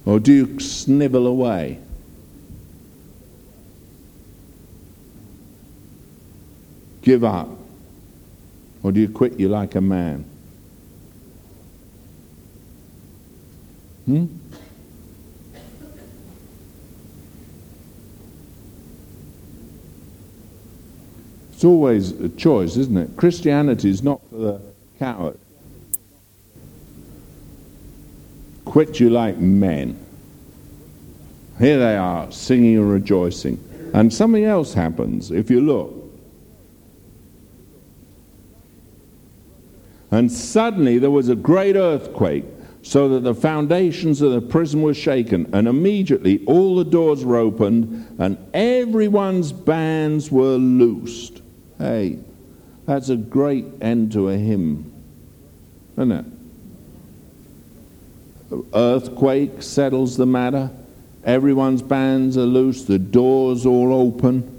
[0.06, 1.80] Or do you snivel away?
[7.08, 7.48] Give up?
[8.84, 10.26] Or do you quit you like a man?
[14.06, 14.26] Hmm?
[21.54, 23.16] It's always a choice, isn't it?
[23.16, 24.62] Christianity is not for the
[25.00, 25.40] coward.
[28.66, 29.98] Quit you like men.
[31.58, 33.64] Here they are, singing and rejoicing.
[33.94, 35.97] And something else happens if you look.
[40.18, 42.44] And suddenly there was a great earthquake,
[42.82, 45.48] so that the foundations of the prison were shaken.
[45.54, 51.44] And immediately all the doors were opened, and everyone's bands were loosed.
[51.78, 52.18] Hey,
[52.88, 54.92] that's a great end to a hymn,
[55.98, 56.26] isn't it?
[58.74, 60.72] Earthquake settles the matter.
[61.26, 64.57] Everyone's bands are loose, the doors all open.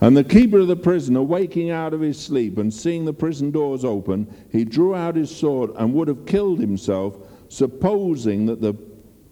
[0.00, 3.50] And the keeper of the prison, awaking out of his sleep and seeing the prison
[3.50, 8.72] doors open, he drew out his sword and would have killed himself, supposing that the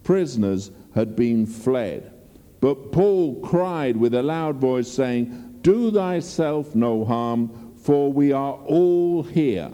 [0.02, 2.12] prisoners had been fled.
[2.60, 8.54] But Paul cried with a loud voice, saying, Do thyself no harm, for we are
[8.54, 9.70] all here.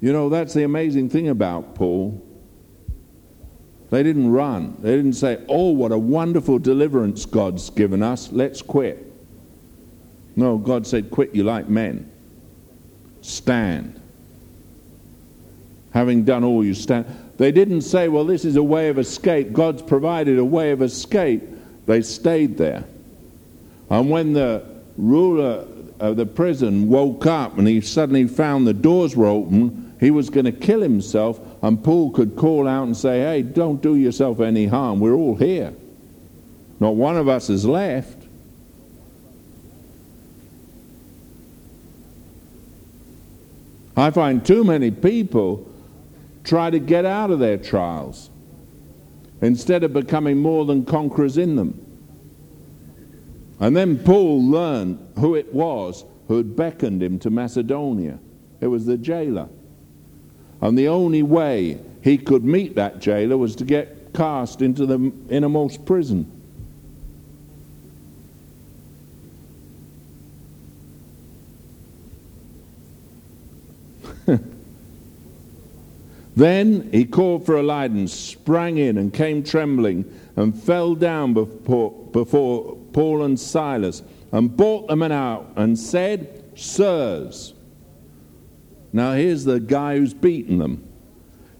[0.00, 2.26] You know, that's the amazing thing about Paul.
[3.90, 4.76] They didn't run.
[4.80, 8.32] They didn't say, Oh, what a wonderful deliverance God's given us.
[8.32, 9.09] Let's quit.
[10.40, 12.10] No, God said, quit you like men.
[13.20, 14.00] Stand.
[15.92, 17.04] Having done all, you stand.
[17.36, 19.52] They didn't say, well, this is a way of escape.
[19.52, 21.42] God's provided a way of escape.
[21.84, 22.84] They stayed there.
[23.90, 24.64] And when the
[24.96, 25.66] ruler
[25.98, 30.30] of the prison woke up and he suddenly found the doors were open, he was
[30.30, 31.38] going to kill himself.
[31.60, 35.00] And Paul could call out and say, hey, don't do yourself any harm.
[35.00, 35.74] We're all here.
[36.78, 38.19] Not one of us is left.
[44.00, 45.70] I find too many people
[46.44, 48.30] try to get out of their trials
[49.42, 51.86] instead of becoming more than conquerors in them.
[53.58, 58.18] And then Paul learned who it was who had beckoned him to Macedonia.
[58.60, 59.48] It was the jailer.
[60.62, 65.12] And the only way he could meet that jailer was to get cast into the
[65.28, 66.39] innermost prison.
[76.36, 80.04] Then he called for a light and sprang in and came trembling
[80.36, 81.90] and fell down before,
[82.92, 84.02] Paul and Silas
[84.32, 87.54] and brought them out and said, Sirs.
[88.92, 90.86] Now here's the guy who's beaten them.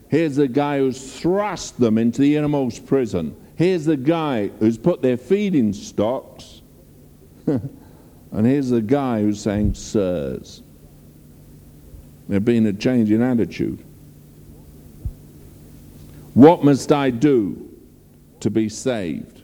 [0.08, 3.36] Here's the guy who's thrust them into the innermost prison.
[3.56, 6.62] Here's the guy who's put their feeding stocks.
[7.46, 10.62] and here's the guy who's saying, Sirs.
[12.28, 13.84] There's been a change in attitude.
[16.34, 17.68] What must I do
[18.40, 19.42] to be saved?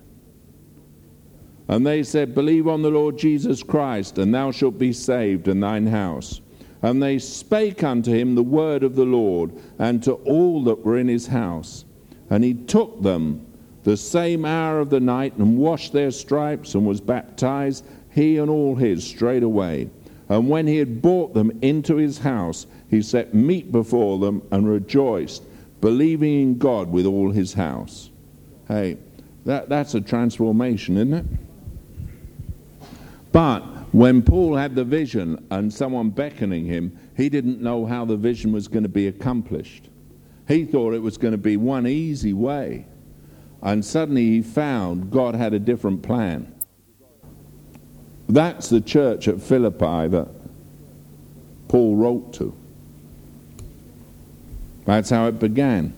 [1.69, 5.63] And they said, Believe on the Lord Jesus Christ, and thou shalt be saved, and
[5.63, 6.41] thine house.
[6.83, 10.99] And they spake unto him the word of the Lord, and to all that were
[10.99, 11.85] in his house.
[12.31, 13.45] And he took them
[13.83, 18.49] the same hour of the night, and washed their stripes, and was baptized, he and
[18.49, 19.91] all his, straightway.
[20.29, 24.69] And when he had brought them into his house, he set meat before them, and
[24.69, 25.43] rejoiced
[25.87, 28.11] believing in God with all his house.
[28.67, 28.99] Hey,
[29.45, 31.27] that, that's a transformation, isn't it?
[33.31, 33.61] But
[33.97, 38.53] When Paul had the vision and someone beckoning him, he didn't know how the vision
[38.53, 39.89] was going to be accomplished.
[40.49, 42.87] He thought it was going to be one easy way.
[43.63, 46.55] And suddenly he found God had a different plan.
[48.29, 50.29] That's the church at Philippi that
[51.69, 52.55] Paul wrote to.
[54.87, 55.93] That's how it began.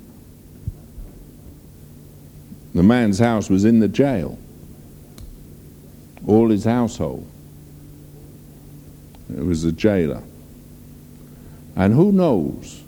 [2.75, 4.39] The man's house was in the jail,
[6.27, 7.27] all his household.
[9.37, 10.23] It was a jailer.
[11.77, 12.83] And who knows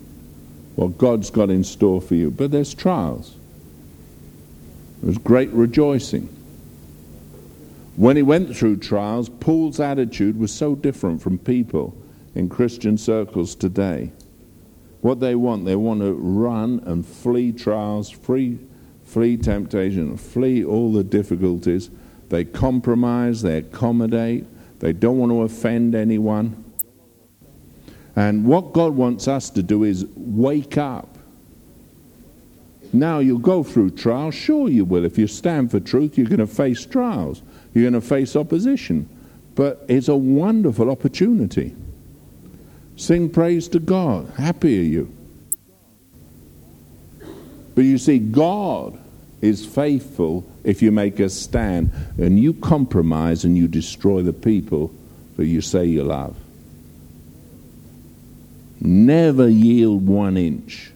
[0.74, 2.30] what God's got in store for you?
[2.30, 3.36] But there's trials.
[5.02, 6.28] There's great rejoicing.
[7.96, 11.94] When he went through trials, Paul's attitude was so different from people
[12.34, 14.12] in Christian circles today.
[15.00, 18.58] What they want, they want to run and flee trials, flee,
[19.04, 21.90] flee temptation, flee all the difficulties.
[22.28, 24.46] They compromise, they accommodate,
[24.80, 26.64] they don't want to offend anyone.
[28.14, 31.16] And what God wants us to do is wake up.
[32.92, 35.04] Now you'll go through trials, sure you will.
[35.04, 37.42] If you stand for truth, you're going to face trials,
[37.72, 39.08] you're going to face opposition.
[39.54, 41.74] But it's a wonderful opportunity.
[43.00, 44.30] Sing praise to God.
[44.36, 45.10] Happy are you.
[47.74, 48.98] But you see, God
[49.40, 54.92] is faithful if you make a stand and you compromise and you destroy the people
[55.38, 56.36] that you say you love.
[58.82, 60.92] Never yield one inch.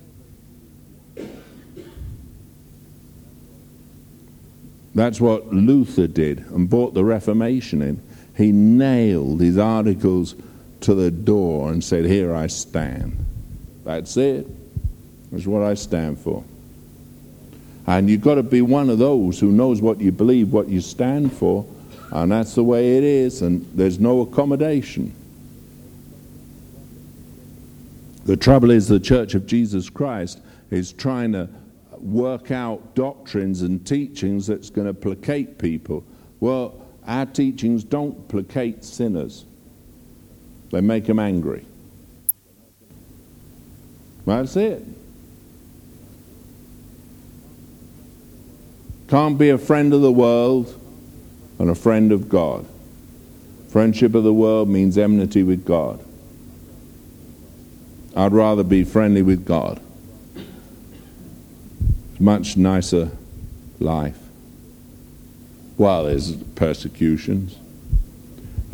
[4.94, 8.02] That's what Luther did and brought the Reformation in.
[8.36, 10.34] He nailed his articles
[10.84, 13.24] to the door and said, Here I stand.
[13.84, 14.46] That's it.
[15.32, 16.44] That's what I stand for.
[17.86, 20.80] And you've got to be one of those who knows what you believe, what you
[20.80, 21.66] stand for,
[22.10, 25.14] and that's the way it is, and there's no accommodation.
[28.24, 31.48] The trouble is, the Church of Jesus Christ is trying to
[31.98, 36.04] work out doctrines and teachings that's going to placate people.
[36.40, 39.44] Well, our teachings don't placate sinners.
[40.74, 41.64] They make them angry.
[44.26, 44.82] That's it.
[49.06, 50.74] Can't be a friend of the world
[51.60, 52.66] and a friend of God.
[53.68, 56.04] Friendship of the world means enmity with God.
[58.16, 59.80] I'd rather be friendly with God.
[62.10, 63.12] It's much nicer
[63.78, 64.18] life.
[65.78, 67.60] Well, there's persecutions.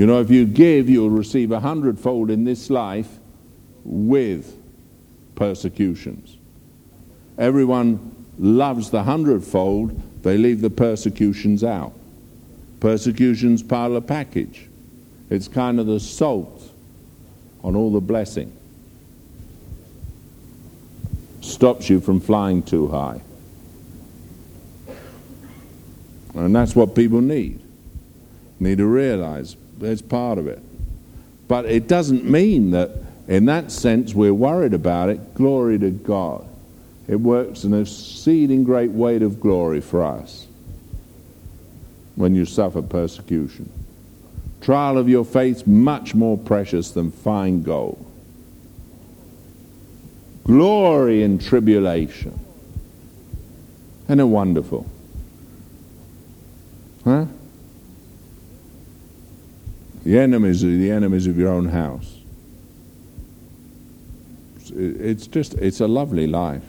[0.00, 3.18] You know, if you give, you'll receive a hundredfold in this life
[3.84, 4.56] with
[5.34, 6.38] persecutions.
[7.36, 11.92] Everyone loves the hundredfold, they leave the persecutions out.
[12.80, 14.70] Persecution's of the package.
[15.28, 16.72] It's kind of the salt
[17.62, 18.56] on all the blessing.
[21.42, 23.20] Stops you from flying too high.
[26.32, 27.60] And that's what people need.
[28.60, 30.62] Need to realize it's part of it.
[31.48, 32.90] But it doesn't mean that,
[33.26, 35.34] in that sense, we're worried about it.
[35.34, 36.46] Glory to God.
[37.08, 40.46] It works an exceeding great weight of glory for us
[42.14, 43.72] when you suffer persecution.
[44.60, 48.06] Trial of your faith much more precious than fine gold.
[50.44, 52.38] Glory in tribulation.
[54.04, 54.86] Isn't it wonderful?
[57.04, 57.26] Huh?
[60.10, 62.18] The enemies are the enemies of your own house.
[64.74, 66.64] It's just, it's a lovely life.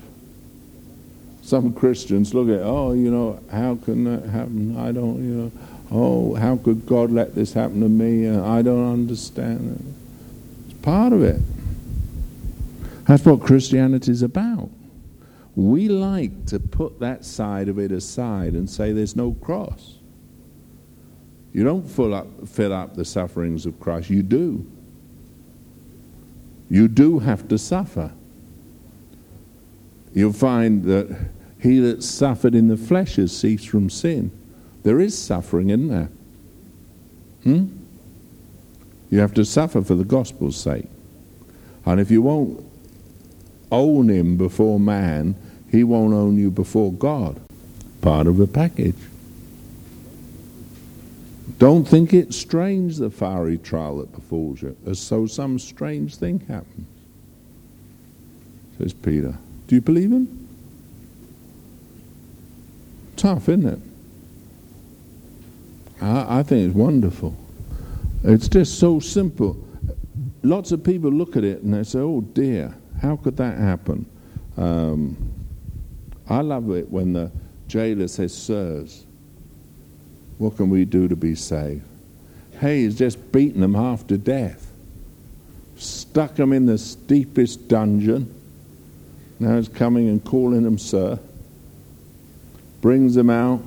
[1.41, 4.77] Some Christians look at, oh, you know, how can that happen?
[4.77, 5.51] I don't, you know,
[5.89, 8.27] oh, how could God let this happen to me?
[8.27, 9.91] Uh, I don't understand.
[10.69, 11.41] It's part of it.
[13.07, 14.69] That's what Christianity is about.
[15.55, 19.95] We like to put that side of it aside and say there's no cross.
[21.53, 24.09] You don't fill up, fill up the sufferings of Christ.
[24.09, 24.65] You do.
[26.69, 28.11] You do have to suffer.
[30.13, 31.29] You'll find that
[31.59, 34.31] he that suffered in the flesh has ceased from sin.
[34.83, 36.09] There is suffering in there.
[37.43, 37.67] Hmm?
[39.09, 40.87] You have to suffer for the gospel's sake.
[41.85, 42.65] And if you won't
[43.71, 45.35] own him before man,
[45.69, 47.39] he won't own you before God.
[48.01, 48.95] Part of the package.
[51.61, 56.39] Don't think it strange, the fiery trial that befalls you, as though some strange thing
[56.47, 56.87] happens.
[58.79, 59.37] Says Peter.
[59.67, 60.47] Do you believe him?
[63.15, 63.79] Tough, isn't it?
[66.01, 67.35] I, I think it's wonderful.
[68.23, 69.55] It's just so simple.
[70.41, 74.07] Lots of people look at it and they say, oh dear, how could that happen?
[74.57, 75.31] Um,
[76.27, 77.31] I love it when the
[77.67, 79.05] jailer says, Sirs,
[80.41, 81.83] what can we do to be saved?
[82.59, 84.71] Hey, he's just beaten them half to death,
[85.75, 88.33] stuck them in the steepest dungeon.
[89.39, 91.19] Now he's coming and calling them, Sir.
[92.81, 93.61] Brings them out.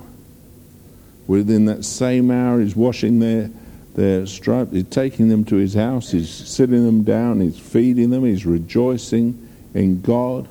[1.27, 3.49] Within that same hour, he's washing their,
[3.95, 4.73] their stripes.
[4.73, 6.11] He's taking them to his house.
[6.11, 7.39] He's sitting them down.
[7.39, 8.25] He's feeding them.
[8.25, 10.49] He's rejoicing in God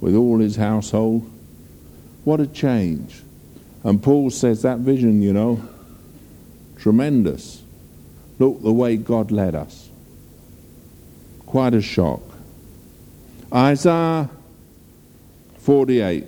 [0.00, 1.30] with all his household.
[2.24, 3.22] What a change.
[3.84, 5.62] And Paul says that vision, you know,
[6.78, 7.62] tremendous.
[8.38, 9.88] Look the way God led us.
[11.46, 12.22] Quite a shock.
[13.52, 14.30] Isaiah
[15.58, 16.24] 48.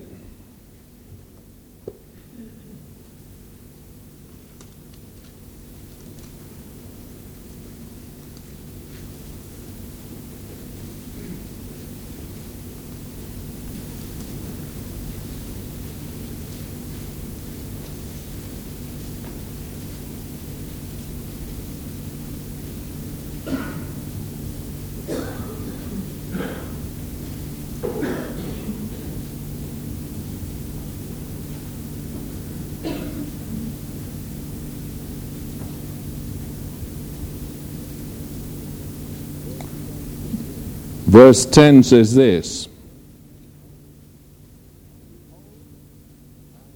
[41.15, 42.67] Verse 10 says this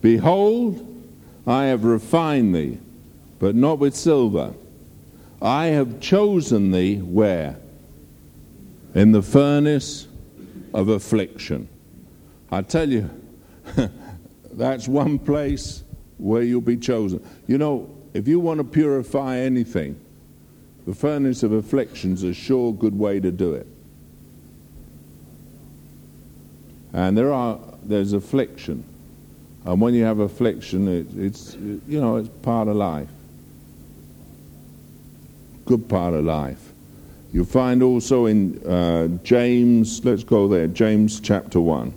[0.00, 0.86] Behold,
[1.44, 2.78] I have refined thee,
[3.40, 4.54] but not with silver.
[5.42, 7.56] I have chosen thee where?
[8.94, 10.06] In the furnace
[10.72, 11.68] of affliction.
[12.52, 13.10] I tell you,
[14.52, 15.82] that's one place
[16.16, 17.26] where you'll be chosen.
[17.48, 19.98] You know, if you want to purify anything,
[20.86, 23.66] the furnace of affliction's a sure good way to do it.
[26.92, 28.84] And there are there's affliction,
[29.64, 33.08] and when you have affliction, it, it's you know it's part of life.
[35.66, 36.72] Good part of life.
[37.32, 40.02] You find also in uh, James.
[40.04, 40.66] Let's go there.
[40.66, 41.92] James chapter one.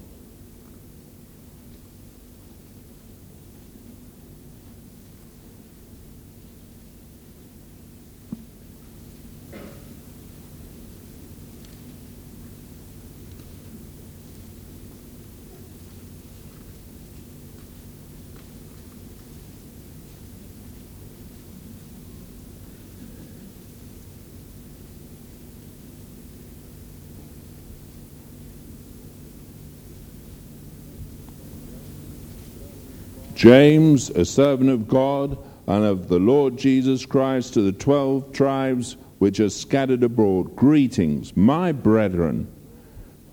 [33.42, 35.36] James, a servant of God
[35.66, 41.36] and of the Lord Jesus Christ, to the twelve tribes which are scattered abroad, greetings,
[41.36, 42.48] my brethren.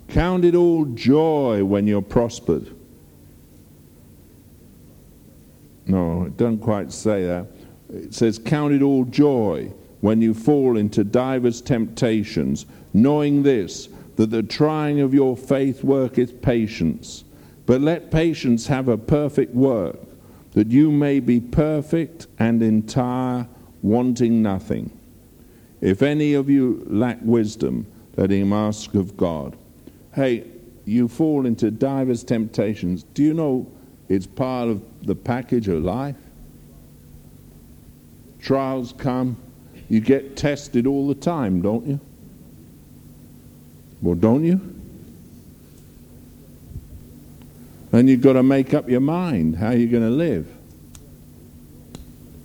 [0.08, 2.74] Count it all joy when you're prospered.
[5.84, 7.46] No, it doesn't quite say that.
[7.92, 14.30] It says, Count it all joy when you fall into divers temptations, knowing this, that
[14.30, 17.24] the trying of your faith worketh patience.
[17.68, 19.98] But let patience have a perfect work,
[20.52, 23.46] that you may be perfect and entire,
[23.82, 24.90] wanting nothing.
[25.82, 29.54] If any of you lack wisdom, let him ask of God.
[30.14, 30.46] Hey,
[30.86, 33.02] you fall into divers temptations.
[33.02, 33.70] Do you know
[34.08, 36.16] it's part of the package of life?
[38.40, 39.36] Trials come,
[39.90, 42.00] you get tested all the time, don't you?
[44.00, 44.77] Well, don't you?
[47.92, 50.46] And you've got to make up your mind how you're going to live.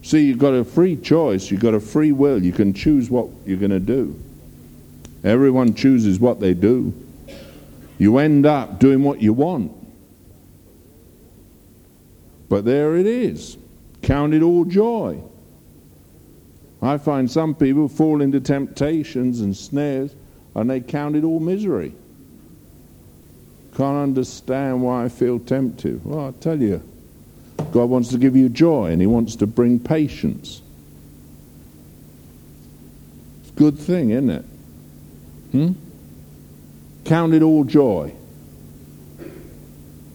[0.02, 2.44] See, you've got a free choice, you've got a free will.
[2.44, 4.20] You can choose what you're going to do.
[5.24, 6.94] Everyone chooses what they do.
[7.98, 9.72] You end up doing what you want.
[12.50, 13.58] But there it is.
[14.02, 15.24] Count it all joy.
[16.82, 20.14] I find some people fall into temptations and snares
[20.54, 21.94] and they count it all misery.
[23.76, 26.06] Can't understand why I feel tempted.
[26.06, 26.82] Well, I'll tell you.
[27.72, 30.62] God wants to give you joy and He wants to bring patience.
[33.42, 34.46] It's a good thing, isn't it?
[35.52, 35.72] Hmm?
[37.06, 38.14] Count it all joy.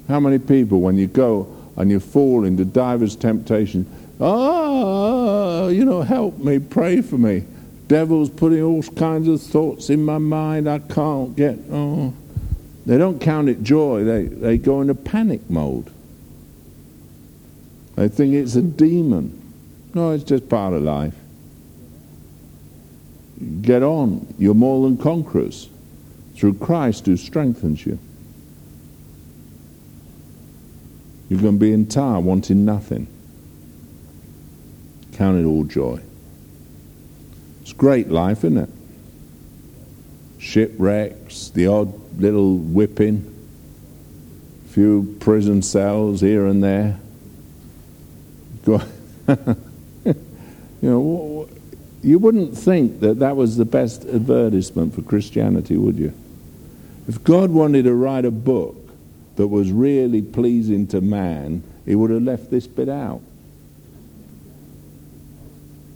[0.06, 3.86] How many people, when you go and you fall into divers temptations,
[4.20, 7.44] ah, you know, help me, pray for me.
[7.88, 10.68] Devil's putting all kinds of thoughts in my mind.
[10.68, 11.58] I can't get.
[11.70, 12.14] Oh.
[12.88, 15.92] They don't count it joy, they, they go into panic mode.
[17.96, 19.42] They think it's a demon.
[19.92, 21.14] No, it's just part of life.
[23.60, 24.34] Get on.
[24.38, 25.68] You're more than conquerors
[26.34, 27.98] through Christ who strengthens you.
[31.28, 33.06] You're going to be entire, wanting nothing.
[35.12, 36.00] Count it all joy.
[37.60, 38.70] It's great life, isn't it?
[40.38, 43.34] Shipwrecks, the odd little whipping,
[44.66, 47.00] a few prison cells here and there.
[48.68, 50.14] you
[50.82, 51.48] know,
[52.02, 56.12] you wouldn't think that that was the best advertisement for Christianity, would you?
[57.08, 58.76] If God wanted to write a book
[59.36, 63.22] that was really pleasing to man, he would have left this bit out.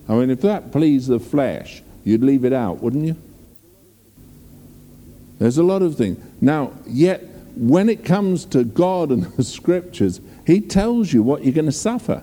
[0.08, 3.16] I mean, if that pleased the flesh, you'd leave it out, wouldn't you?
[5.42, 6.24] There's a lot of things.
[6.40, 7.24] Now, yet,
[7.56, 11.72] when it comes to God and the scriptures, He tells you what you're going to
[11.72, 12.22] suffer.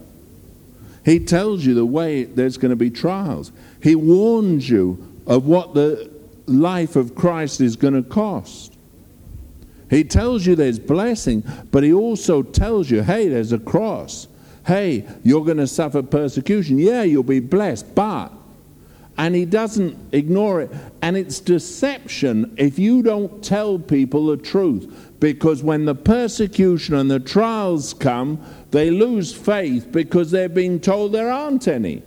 [1.04, 3.52] He tells you the way there's going to be trials.
[3.84, 6.10] He warns you of what the
[6.46, 8.78] life of Christ is going to cost.
[9.90, 14.30] He tells you there's blessing, but he also tells you, hey, there's a cross.
[14.66, 16.80] Hey, you're going to suffer persecution.
[16.80, 18.32] Yeah, you'll be blessed, but.
[19.20, 20.72] And he doesn't ignore it.
[21.02, 25.12] And it's deception if you don't tell people the truth.
[25.20, 28.42] Because when the persecution and the trials come,
[28.72, 32.02] they lose faith because they're being told there aren't any.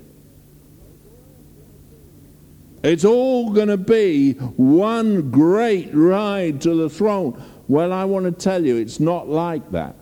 [2.82, 7.40] It's all going to be one great ride to the throne.
[7.68, 9.96] Well, I want to tell you, it's not like that.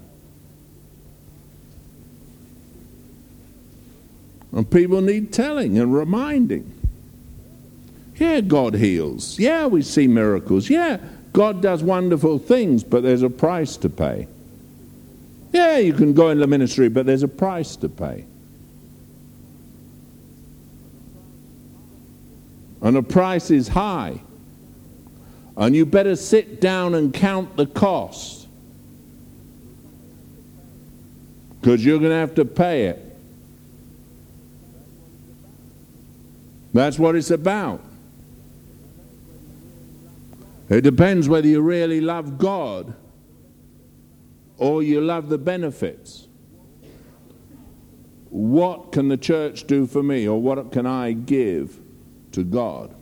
[4.53, 6.80] And people need telling and reminding.
[8.21, 9.39] Yeah, God heals.
[9.39, 10.69] Yeah, we see miracles.
[10.69, 10.99] Yeah,
[11.33, 14.29] God does wonderful things, but there's a price to pay.
[15.53, 18.27] Yeah, you can go in the ministry, but there's a price to pay.
[22.83, 24.21] And the price is high.
[25.57, 28.47] And you better sit down and count the cost.
[31.59, 33.19] Because you're going to have to pay it.
[36.75, 37.83] That's what it's about.
[40.71, 42.95] It depends whether you really love God
[44.57, 46.29] or you love the benefits.
[48.29, 51.81] What can the church do for me, or what can I give
[52.31, 52.95] to God?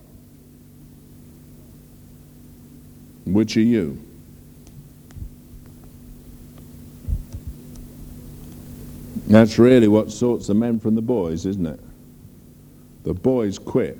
[3.25, 4.03] Which are you?
[9.27, 11.79] That's really what sorts the men from the boys, isn't it?
[13.03, 13.99] The boys quit,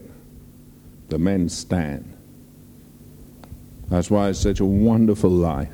[1.09, 2.15] the men stand.
[3.89, 5.69] That's why it's such a wonderful life.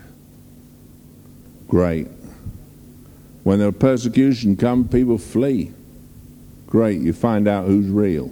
[1.68, 2.08] Great.
[3.44, 5.72] When the persecution comes, people flee.
[6.68, 7.02] Great.
[7.02, 8.32] You find out who's real.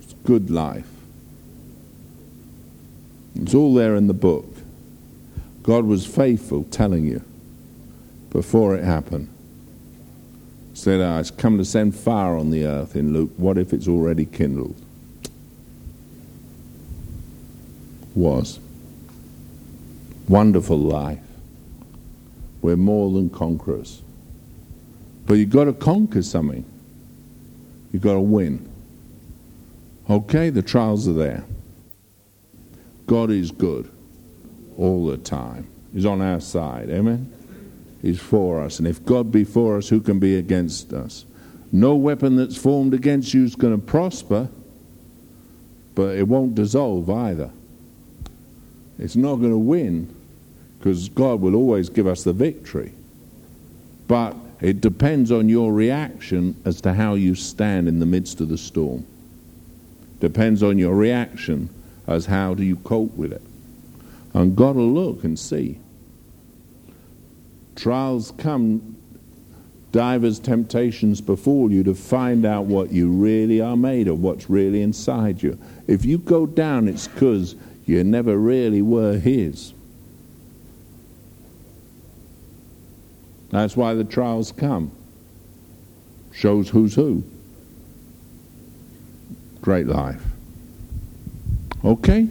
[0.00, 0.88] It's good life.
[3.34, 4.46] It's all there in the book.
[5.62, 7.22] God was faithful telling you
[8.30, 9.28] before it happened.
[10.74, 13.30] Said, I ah, come to send fire on the earth in Luke.
[13.36, 14.81] What if it's already kindled?
[18.14, 18.58] Was.
[20.28, 21.18] Wonderful life.
[22.60, 24.02] We're more than conquerors.
[25.26, 26.64] But you've got to conquer something.
[27.92, 28.68] You've got to win.
[30.08, 31.44] Okay, the trials are there.
[33.06, 33.90] God is good
[34.76, 35.68] all the time.
[35.92, 36.88] He's on our side.
[36.90, 37.32] Amen?
[38.00, 38.78] He's for us.
[38.78, 41.24] And if God be for us, who can be against us?
[41.70, 44.48] No weapon that's formed against you is going to prosper,
[45.94, 47.50] but it won't dissolve either.
[49.02, 50.14] It's not going to win
[50.78, 52.92] because God will always give us the victory.
[54.06, 58.48] But it depends on your reaction as to how you stand in the midst of
[58.48, 59.04] the storm.
[60.20, 61.68] Depends on your reaction
[62.06, 63.42] as how do you cope with it.
[64.34, 65.80] And God will look and see.
[67.74, 68.96] Trials come,
[69.90, 74.80] divers temptations before you to find out what you really are made of, what's really
[74.80, 75.58] inside you.
[75.88, 79.74] If you go down, it's because you never really were his.
[83.50, 84.92] That's why the trials come.
[86.32, 87.22] Shows who's who.
[89.60, 90.22] Great life.
[91.84, 92.28] Okay?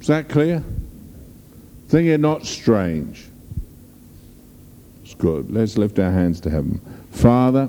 [0.00, 0.64] Is that clear?
[1.88, 3.26] Think it not strange.
[5.02, 5.50] It's good.
[5.50, 6.80] Let's lift our hands to heaven.
[7.10, 7.68] Father,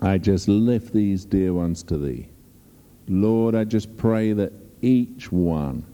[0.00, 2.28] I just lift these dear ones to thee.
[3.08, 4.52] Lord, I just pray that
[4.82, 5.84] each one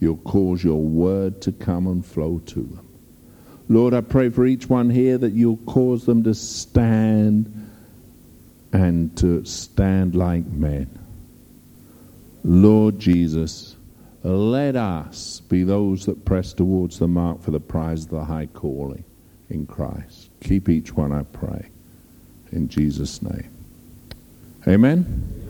[0.00, 2.86] you'll cause your word to come and flow to them.
[3.68, 7.52] Lord, I pray for each one here that you'll cause them to stand
[8.72, 10.98] and to stand like men.
[12.44, 13.74] Lord Jesus,
[14.22, 18.46] let us be those that press towards the mark for the prize of the high
[18.46, 19.04] calling
[19.50, 20.30] in Christ.
[20.40, 21.68] Keep each one, I pray,
[22.52, 23.50] in Jesus' name.
[24.68, 25.45] Amen.